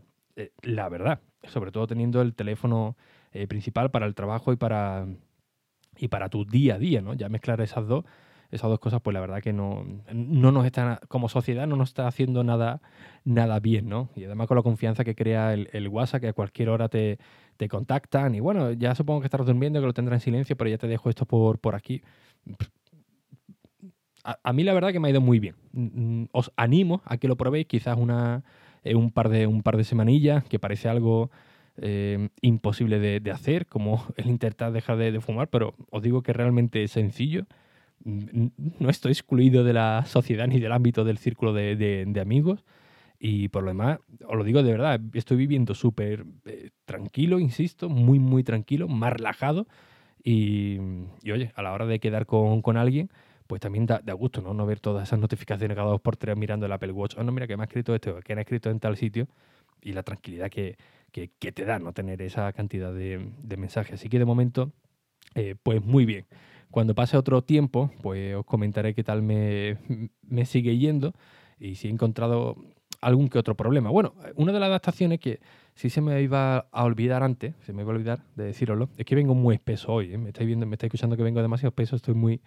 la 0.63 0.89
verdad, 0.89 1.21
sobre 1.43 1.71
todo 1.71 1.87
teniendo 1.87 2.21
el 2.21 2.33
teléfono 2.35 2.97
principal 3.47 3.91
para 3.91 4.05
el 4.05 4.15
trabajo 4.15 4.51
y 4.51 4.55
para, 4.57 5.07
y 5.97 6.07
para 6.07 6.29
tu 6.29 6.45
día 6.45 6.75
a 6.75 6.79
día, 6.79 7.01
¿no? 7.01 7.13
Ya 7.13 7.29
mezclar 7.29 7.61
esas 7.61 7.87
dos 7.87 8.05
esas 8.51 8.69
dos 8.69 8.79
cosas, 8.79 9.01
pues 9.01 9.13
la 9.13 9.19
verdad 9.19 9.41
que 9.41 9.53
no, 9.53 9.85
no 10.13 10.51
nos 10.51 10.65
están, 10.65 10.99
como 11.07 11.29
sociedad, 11.29 11.67
no 11.67 11.75
nos 11.75 11.89
está 11.89 12.07
haciendo 12.07 12.43
nada, 12.43 12.81
nada 13.23 13.59
bien, 13.59 13.89
¿no? 13.89 14.09
Y 14.15 14.23
además 14.25 14.47
con 14.47 14.57
la 14.57 14.63
confianza 14.63 15.03
que 15.03 15.15
crea 15.15 15.53
el, 15.53 15.87
WhatsApp, 15.87 16.21
que 16.21 16.27
a 16.29 16.33
cualquier 16.33 16.69
hora 16.69 16.89
te, 16.89 17.19
te, 17.57 17.67
contactan. 17.67 18.35
Y 18.35 18.39
bueno, 18.39 18.71
ya 18.71 18.95
supongo 18.95 19.21
que 19.21 19.27
estás 19.27 19.45
durmiendo, 19.45 19.79
que 19.79 19.85
lo 19.85 19.93
tendrás 19.93 20.21
en 20.21 20.25
silencio, 20.25 20.55
pero 20.55 20.69
ya 20.69 20.77
te 20.77 20.87
dejo 20.87 21.09
esto 21.09 21.25
por, 21.25 21.59
por 21.59 21.75
aquí. 21.75 22.01
A, 24.23 24.53
mí 24.53 24.63
la 24.63 24.73
verdad 24.73 24.91
que 24.91 24.99
me 24.99 25.07
ha 25.07 25.11
ido 25.11 25.21
muy 25.21 25.39
bien. 25.39 25.55
Mm, 25.73 26.25
os 26.31 26.51
animo 26.55 27.01
a 27.05 27.17
que 27.17 27.27
lo 27.27 27.35
probéis, 27.35 27.67
quizás 27.67 27.97
una, 27.97 28.43
eh, 28.83 28.95
un, 28.95 29.11
par 29.11 29.29
de, 29.29 29.47
un 29.47 29.61
par 29.61 29.77
de 29.77 29.83
semanillas, 29.83 30.43
que 30.45 30.59
parece 30.59 30.89
algo... 30.89 31.31
Eh, 31.77 32.29
imposible 32.39 32.99
de, 32.99 33.31
hacer, 33.31 33.65
como 33.65 34.01
el 34.15 34.27
intentar 34.27 34.71
dejar 34.71 34.95
de, 34.95 35.11
de, 35.11 35.19
fumar, 35.19 35.49
pero 35.49 35.75
os 35.91 36.01
digo 36.01 36.23
que 36.23 36.31
realmente 36.31 36.81
es 36.81 36.91
sencillo 36.91 37.47
no 38.03 38.89
estoy 38.89 39.11
excluido 39.11 39.63
de 39.63 39.73
la 39.73 40.05
sociedad 40.05 40.47
ni 40.47 40.59
del 40.59 40.71
ámbito 40.71 41.03
del 41.03 41.17
círculo 41.17 41.53
de, 41.53 42.19
amigos. 42.21 42.63
Y 43.19 43.47
por 43.47 43.63
lo 43.63 43.69
demás, 43.69 43.99
os 44.27 44.35
lo 44.35 44.43
digo 44.43 44.61
de 44.61 44.71
verdad, 44.71 44.99
estoy 45.13 45.37
viviendo 45.37 45.73
súper 45.73 46.25
eh, 46.45 46.69
tranquilo, 46.85 47.39
insisto, 47.39 47.89
muy, 47.89 48.19
muy 48.19 48.43
tranquilo, 48.43 48.87
más 48.87 49.13
relajado. 49.13 49.67
Y, 50.23 50.79
oye, 51.31 51.51
a 51.55 51.61
la 51.61 51.71
hora 51.71 51.85
de 51.85 51.99
quedar 51.99 52.25
con, 52.25 52.77
alguien, 52.77 53.09
pues 53.47 53.61
también 53.61 53.85
da, 53.85 53.99
gusto, 54.13 54.41
¿no? 54.41 54.53
No 54.53 54.65
ver 54.65 54.79
todas 54.79 55.07
esas 55.07 55.19
notificaciones 55.19 55.75
cada 55.75 55.89
dos 55.89 56.01
por 56.01 56.17
tres 56.17 56.35
mirando 56.35 56.65
el 56.65 56.71
Apple 56.71 56.91
Watch. 56.91 57.15
Oh, 57.17 57.23
no, 57.23 57.31
mira, 57.31 57.47
que 57.47 57.55
me 57.55 57.63
ha 57.63 57.65
escrito 57.65 57.95
esto, 57.95 58.19
que 58.21 58.35
me 58.35 58.41
ha 58.41 58.43
escrito 58.43 58.69
en 58.69 58.79
tal 58.79 58.97
sitio. 58.97 59.27
Y 59.81 59.93
la 59.93 60.03
tranquilidad 60.03 60.49
que, 60.49 60.77
te 61.11 61.65
da 61.65 61.79
no 61.79 61.93
tener 61.93 62.21
esa 62.21 62.51
cantidad 62.53 62.93
de, 62.93 63.31
mensajes. 63.57 63.99
Así 63.99 64.09
que 64.09 64.19
de 64.19 64.25
momento, 64.25 64.71
eh, 65.35 65.55
pues 65.61 65.83
muy 65.83 66.05
bien. 66.05 66.25
Cuando 66.71 66.95
pase 66.95 67.17
otro 67.17 67.41
tiempo, 67.41 67.91
pues 68.01 68.35
os 68.35 68.45
comentaré 68.45 68.93
qué 68.93 69.03
tal 69.03 69.21
me, 69.21 69.77
sigue 70.45 70.77
yendo 70.77 71.13
y 71.59 71.75
si 71.75 71.87
he 71.87 71.91
encontrado 71.91 72.55
algún 73.01 73.29
que 73.29 73.39
otro 73.39 73.55
problema. 73.55 73.89
Bueno, 73.89 74.13
una 74.35 74.51
de 74.51 74.59
las 74.59 74.67
adaptaciones 74.67 75.19
que 75.19 75.39
sí 75.75 75.89
se 75.89 76.01
me 76.01 76.21
iba 76.21 76.67
a 76.71 76.83
olvidar 76.83 77.23
antes, 77.23 77.53
se 77.61 77.73
me 77.73 77.83
iba 77.83 77.91
a 77.91 77.95
olvidar 77.95 78.23
de 78.35 78.45
deciroslo, 78.45 78.89
es 78.97 79.05
que 79.05 79.15
vengo 79.15 79.35
muy 79.35 79.55
espeso 79.55 79.93
hoy. 79.93 80.13
¿eh? 80.13 80.17
Me 80.17 80.29
estáis 80.29 80.47
viendo, 80.47 80.65
me 80.65 80.75
estáis 80.75 80.89
escuchando 80.89 81.15
que 81.15 81.23
vengo 81.23 81.41
demasiado 81.41 81.69
espeso, 81.69 81.95
estoy 81.95 82.15
muy, 82.15 82.41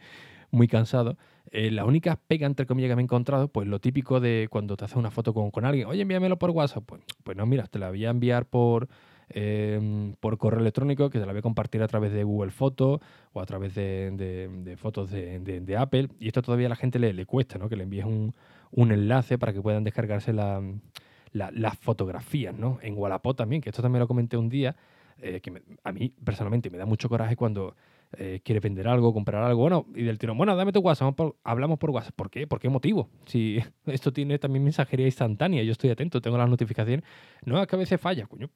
muy 0.50 0.68
cansado. 0.68 1.16
Eh, 1.50 1.70
la 1.70 1.84
única 1.84 2.18
pega, 2.26 2.46
entre 2.46 2.66
comillas, 2.66 2.90
que 2.90 2.96
me 2.96 3.02
he 3.02 3.04
encontrado, 3.04 3.48
pues 3.48 3.66
lo 3.66 3.80
típico 3.80 4.20
de 4.20 4.48
cuando 4.50 4.76
te 4.76 4.84
haces 4.84 4.96
una 4.96 5.10
foto 5.10 5.32
con, 5.32 5.50
con 5.50 5.64
alguien, 5.64 5.87
oye, 5.87 6.02
envíamelo 6.02 6.38
por 6.38 6.50
WhatsApp. 6.50 6.84
Pues, 6.87 7.02
pues 7.25 7.37
no, 7.37 7.46
mira, 7.46 7.66
te 7.66 7.78
la 7.78 7.90
voy 7.90 8.04
a 8.04 8.10
enviar 8.10 8.44
por, 8.46 8.88
Em, 9.30 10.14
por 10.20 10.38
correo 10.38 10.61
electrónico 10.61 11.11
que 11.11 11.18
se 11.18 11.26
la 11.26 11.32
voy 11.32 11.40
a 11.40 11.42
compartir 11.42 11.82
a 11.82 11.88
través 11.88 12.12
de 12.12 12.25
Google 12.25 12.50
Fotos 12.50 13.00
o 13.35 13.40
a 13.40 13.47
través 13.47 13.75
de, 13.75 14.76
fotos 14.78 15.11
de, 15.11 15.76
Apple. 15.78 16.08
Y 16.18 16.28
esto 16.28 16.42
todavía 16.42 16.66
a 16.66 16.70
la 16.70 16.76
gente 16.76 16.99
le, 16.99 17.26
cuesta, 17.26 17.58
¿no? 17.58 17.68
Que 17.68 17.76
le 17.76 17.82
envíes 17.82 18.06
un, 18.06 18.32
enlace 18.73 19.38
para 19.38 19.52
que 19.52 19.61
puedan 19.61 19.85
descargarse 19.85 20.32
las 20.32 21.78
fotografías, 21.78 22.54
¿no? 22.54 22.78
En 22.82 22.97
Wallapop 22.97 23.37
también, 23.37 23.61
que 23.61 23.68
esto 23.70 23.82
también 23.82 24.00
lo 24.00 24.08
comenté 24.08 24.37
un 24.37 24.49
día, 24.49 24.76
eh, 25.18 25.40
que 25.40 25.52
a 25.85 25.92
mí 25.92 26.12
personalmente 26.25 26.70
me 26.70 26.78
da 26.78 26.87
mucho 26.87 27.08
coraje 27.08 27.37
cuando 27.37 27.75
eh, 28.16 28.40
quieres 28.42 28.62
vender 28.62 28.88
algo, 28.88 29.12
comprar 29.12 29.42
algo, 29.42 29.61
bueno, 29.61 29.85
y 29.94 30.04
del 30.04 30.18
tirón, 30.18 30.38
bueno, 30.38 30.56
dame 30.56 30.73
tu 30.73 30.80
WhatsApp, 30.80 31.20
hablamos 31.44 31.78
por 31.78 31.90
WhatsApp. 31.90 32.14
¿Por 32.14 32.30
qué? 32.30 32.47
¿Por 32.47 32.58
qué 32.58 32.70
motivo? 32.70 33.11
Si 33.26 33.58
esto 33.87 34.12
tiene 34.12 34.38
también 34.38 34.64
mensajería 34.64 35.04
instantánea, 35.04 35.62
yo 35.62 35.73
estoy 35.73 35.90
atento, 35.90 36.23
tengo 36.23 36.38
las 36.38 36.49
notificaciones. 36.49 37.04
No, 37.44 37.61
es 37.61 37.68
que 37.68 37.76
a 37.76 37.78
veces 37.78 38.00
falla, 38.00 38.26
coño, 38.26 38.49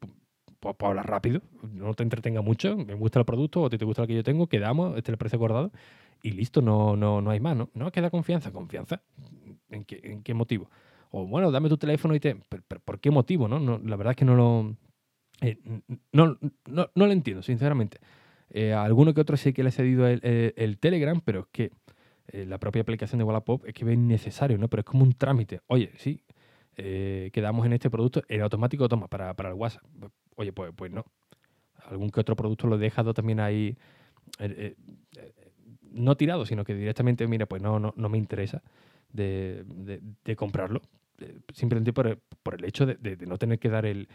pues, 0.63 0.77
pues 0.77 0.87
hablar 0.87 1.09
rápido, 1.09 1.41
no 1.73 1.93
te 1.93 2.03
entretenga 2.03 2.41
mucho, 2.41 2.77
me 2.77 2.93
gusta 2.93 3.19
el 3.19 3.25
producto 3.25 3.63
o 3.63 3.69
te, 3.69 3.83
gusta 3.83 4.03
lo 4.03 4.07
que 4.07 4.15
yo 4.15 4.23
tengo, 4.23 4.47
quedamos, 4.47 4.97
este 4.97 5.11
es 5.11 5.13
el 5.13 5.17
precio 5.17 5.35
acordado 5.35 5.73
y 6.21 6.31
listo, 6.31 6.61
no, 6.61 6.95
no, 6.95 7.19
no 7.19 7.31
hay 7.31 7.41
más, 7.41 7.57
¿no? 7.57 7.69
No 7.73 7.91
queda 7.91 8.09
confianza, 8.09 8.53
confianza. 8.53 9.01
¿En 9.69 9.83
qué, 9.83 9.99
¿En 10.03 10.23
qué 10.23 10.33
motivo? 10.33 10.69
O 11.11 11.27
bueno, 11.27 11.51
dame 11.51 11.67
tu 11.67 11.77
teléfono 11.77 12.15
y 12.15 12.21
te... 12.21 12.37
¿Por 12.85 13.01
qué 13.01 13.11
motivo, 13.11 13.49
no? 13.49 13.59
la 13.77 13.95
verdad 13.97 14.11
es 14.11 14.15
que 14.15 14.23
no 14.23 14.35
lo... 14.35 14.77
Eh, 15.41 15.57
no, 16.13 16.37
no, 16.69 16.89
no, 16.95 17.05
lo 17.05 17.11
entiendo, 17.11 17.43
sinceramente. 17.43 17.97
Eh, 18.49 18.71
a 18.71 18.85
alguno 18.85 19.13
que 19.13 19.19
otro 19.19 19.35
sí 19.35 19.51
que 19.51 19.63
le 19.63 19.69
he 19.69 19.73
cedido 19.73 20.07
el, 20.07 20.77
Telegram, 20.79 21.19
pero 21.19 21.41
es 21.41 21.47
que 21.51 21.71
eh, 22.27 22.45
la 22.45 22.57
propia 22.57 22.83
aplicación 22.83 23.19
de 23.19 23.25
Wallapop 23.25 23.65
es 23.65 23.73
que 23.73 23.83
es 23.83 23.91
innecesario, 23.91 24.57
¿no? 24.57 24.69
Pero 24.69 24.79
es 24.79 24.85
como 24.85 25.03
un 25.03 25.11
trámite. 25.11 25.59
Oye, 25.67 25.91
sí, 25.97 26.23
quedamos 26.73 27.65
en 27.65 27.73
este 27.73 27.89
producto, 27.89 28.23
en 28.29 28.41
automático 28.41 28.87
toma 28.87 29.09
para, 29.09 29.33
para 29.33 29.49
el 29.49 29.55
WhatsApp. 29.55 29.83
Oye, 30.43 30.53
pues, 30.53 30.71
pues 30.75 30.91
no. 30.91 31.05
Algún 31.85 32.09
que 32.09 32.19
otro 32.19 32.35
producto 32.35 32.67
lo 32.67 32.75
he 32.75 32.79
dejado 32.79 33.13
también 33.13 33.39
ahí, 33.39 33.77
no 35.91 36.15
tirado, 36.15 36.45
sino 36.45 36.63
que 36.63 36.75
directamente, 36.75 37.27
mira, 37.27 37.45
pues 37.45 37.61
no, 37.61 37.79
no, 37.79 37.93
no 37.95 38.09
me 38.09 38.17
interesa 38.17 38.61
de, 39.11 39.63
de 40.23 40.35
comprarlo 40.35 40.81
simplemente 41.53 41.93
por 41.93 42.07
el, 42.07 42.65
hecho 42.65 42.85
de, 42.85 43.17
no 43.27 43.37
tener 43.37 43.59
que 43.59 43.69
dar 43.69 43.85
el, 43.85 44.07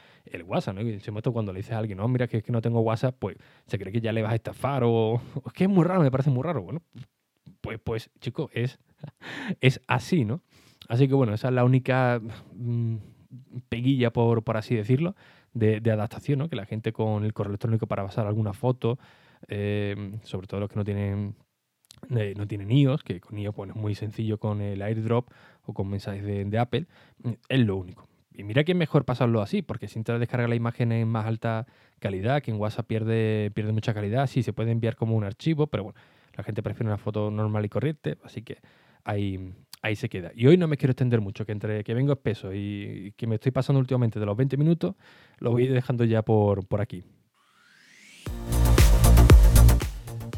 WhatsApp, 0.44 0.76
¿no? 0.76 0.82
Y 0.82 0.92
en 0.92 1.32
cuando 1.32 1.52
le 1.52 1.60
dices 1.60 1.72
a 1.72 1.78
alguien, 1.78 1.98
no, 1.98 2.08
mira 2.08 2.26
que 2.26 2.38
es 2.38 2.42
que 2.42 2.52
no 2.52 2.60
tengo 2.60 2.80
WhatsApp, 2.80 3.16
pues 3.18 3.36
se 3.66 3.78
cree 3.78 3.92
que 3.92 4.00
ya 4.00 4.12
le 4.12 4.22
vas 4.22 4.32
a 4.32 4.36
estafar 4.36 4.82
o, 4.84 5.20
es 5.46 5.52
que 5.52 5.64
es 5.64 5.70
muy 5.70 5.84
raro, 5.84 6.02
me 6.02 6.10
parece 6.10 6.30
muy 6.30 6.42
raro. 6.42 6.62
Bueno, 6.62 6.82
pues, 7.60 7.78
pues 7.82 8.10
chico, 8.20 8.50
es, 8.52 8.78
es 9.60 9.80
así, 9.86 10.24
¿no? 10.24 10.42
Así 10.88 11.08
que 11.08 11.14
bueno, 11.14 11.34
esa 11.34 11.48
es 11.48 11.54
la 11.54 11.64
única 11.64 12.20
mm, 12.54 12.96
peguilla, 13.68 14.12
por, 14.12 14.42
por 14.42 14.56
así 14.56 14.74
decirlo, 14.74 15.14
de, 15.54 15.90
adaptación, 15.90 16.40
¿no? 16.40 16.48
Que 16.48 16.56
la 16.56 16.66
gente 16.66 16.92
con 16.92 17.24
el 17.24 17.32
correo 17.32 17.50
electrónico 17.50 17.86
para 17.86 18.04
pasar 18.04 18.26
alguna 18.26 18.52
foto, 18.52 18.98
eh, 19.48 20.18
sobre 20.22 20.46
todo 20.46 20.60
los 20.60 20.68
que 20.68 20.76
no 20.76 20.84
tienen 20.84 21.34
eh, 22.10 22.34
no 22.36 22.46
tienen 22.46 22.70
iOS, 22.70 23.02
que 23.02 23.20
con 23.20 23.38
iOS 23.38 23.54
pues, 23.54 23.70
es 23.70 23.76
muy 23.76 23.94
sencillo 23.94 24.38
con 24.38 24.60
el 24.60 24.82
airdrop 24.82 25.28
o 25.64 25.74
con 25.74 25.88
mensajes 25.88 26.24
de, 26.24 26.58
Apple, 26.58 26.86
mm, 27.22 27.32
es 27.48 27.60
lo 27.60 27.76
único. 27.76 28.08
Y 28.32 28.44
mira 28.44 28.62
que 28.62 28.72
es 28.72 28.78
mejor 28.78 29.04
pasarlo 29.04 29.42
así, 29.42 29.62
porque 29.62 29.88
si 29.88 30.02
te 30.02 30.16
descarga 30.18 30.46
la 30.46 30.54
imagen 30.54 30.92
en 30.92 31.08
más 31.08 31.26
alta 31.26 31.66
calidad, 31.98 32.40
que 32.40 32.52
en 32.52 32.58
WhatsApp 32.60 32.86
pierde, 32.86 33.50
pierde 33.52 33.72
mucha 33.72 33.94
calidad, 33.94 34.26
sí 34.28 34.42
se 34.42 34.52
puede 34.52 34.70
enviar 34.70 34.94
como 34.94 35.16
un 35.16 35.24
archivo, 35.24 35.66
pero 35.66 35.84
bueno, 35.84 35.98
la 36.36 36.44
gente 36.44 36.62
prefiere 36.62 36.86
una 36.86 36.98
foto 36.98 37.30
normal 37.32 37.64
y 37.64 37.68
corriente, 37.68 38.16
así 38.22 38.42
que 38.42 38.58
ahí, 39.02 39.52
ahí 39.82 39.96
se 39.96 40.08
queda. 40.08 40.30
Y 40.34 40.46
hoy 40.46 40.56
no 40.56 40.68
me 40.68 40.76
quiero 40.76 40.92
extender 40.92 41.20
mucho, 41.20 41.44
que 41.44 41.52
entre 41.52 41.84
que 41.84 41.94
vengo 41.94 42.12
espeso 42.12 42.52
y 42.54 43.12
que 43.16 43.26
me 43.26 43.36
estoy 43.36 43.52
pasando 43.52 43.80
últimamente 43.80 44.18
de 44.18 44.26
los 44.26 44.36
20 44.36 44.56
minutos, 44.56 44.94
lo 45.38 45.50
voy 45.52 45.66
dejando 45.66 46.04
ya 46.04 46.22
por, 46.22 46.66
por 46.66 46.80
aquí. 46.80 47.04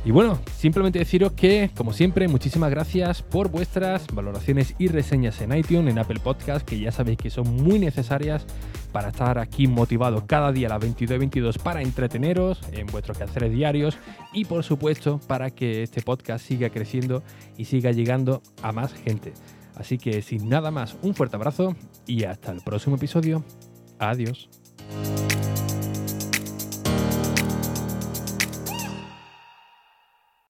Y 0.03 0.13
bueno, 0.13 0.39
simplemente 0.57 0.99
deciros 0.99 1.33
que, 1.33 1.71
como 1.77 1.93
siempre, 1.93 2.27
muchísimas 2.27 2.71
gracias 2.71 3.21
por 3.21 3.51
vuestras 3.51 4.07
valoraciones 4.07 4.75
y 4.79 4.89
reseñas 4.89 5.41
en 5.43 5.55
iTunes, 5.55 5.93
en 5.93 5.99
Apple 5.99 6.21
Podcast, 6.23 6.67
que 6.67 6.81
ya 6.81 6.91
sabéis 6.91 7.19
que 7.19 7.29
son 7.29 7.55
muy 7.57 7.79
necesarias 7.79 8.47
para 8.93 9.09
estar 9.09 9.39
aquí 9.39 9.67
motivados 9.67 10.25
cada 10.25 10.53
día 10.53 10.69
a 10.69 10.71
las 10.71 10.81
22 10.81 11.17
y 11.17 11.19
22 11.19 11.59
para 11.59 11.83
entreteneros 11.83 12.61
en 12.73 12.87
vuestros 12.87 13.19
quehaceres 13.19 13.53
diarios 13.53 13.99
y, 14.33 14.47
por 14.47 14.65
supuesto, 14.65 15.21
para 15.27 15.51
que 15.51 15.83
este 15.83 16.01
podcast 16.01 16.47
siga 16.47 16.71
creciendo 16.71 17.23
y 17.59 17.67
siga 17.67 17.93
llegando 17.93 18.43
a 18.63 18.73
más 18.73 18.95
gente. 18.95 19.35
Así 19.77 19.99
que, 19.99 20.23
sin 20.23 20.49
nada 20.49 20.71
más, 20.71 20.97
un 21.03 21.15
fuerte 21.15 21.37
abrazo 21.37 21.77
y 22.07 22.25
hasta 22.25 22.53
el 22.53 22.63
próximo 22.63 22.97
episodio. 22.97 23.45
Adiós. 23.99 24.49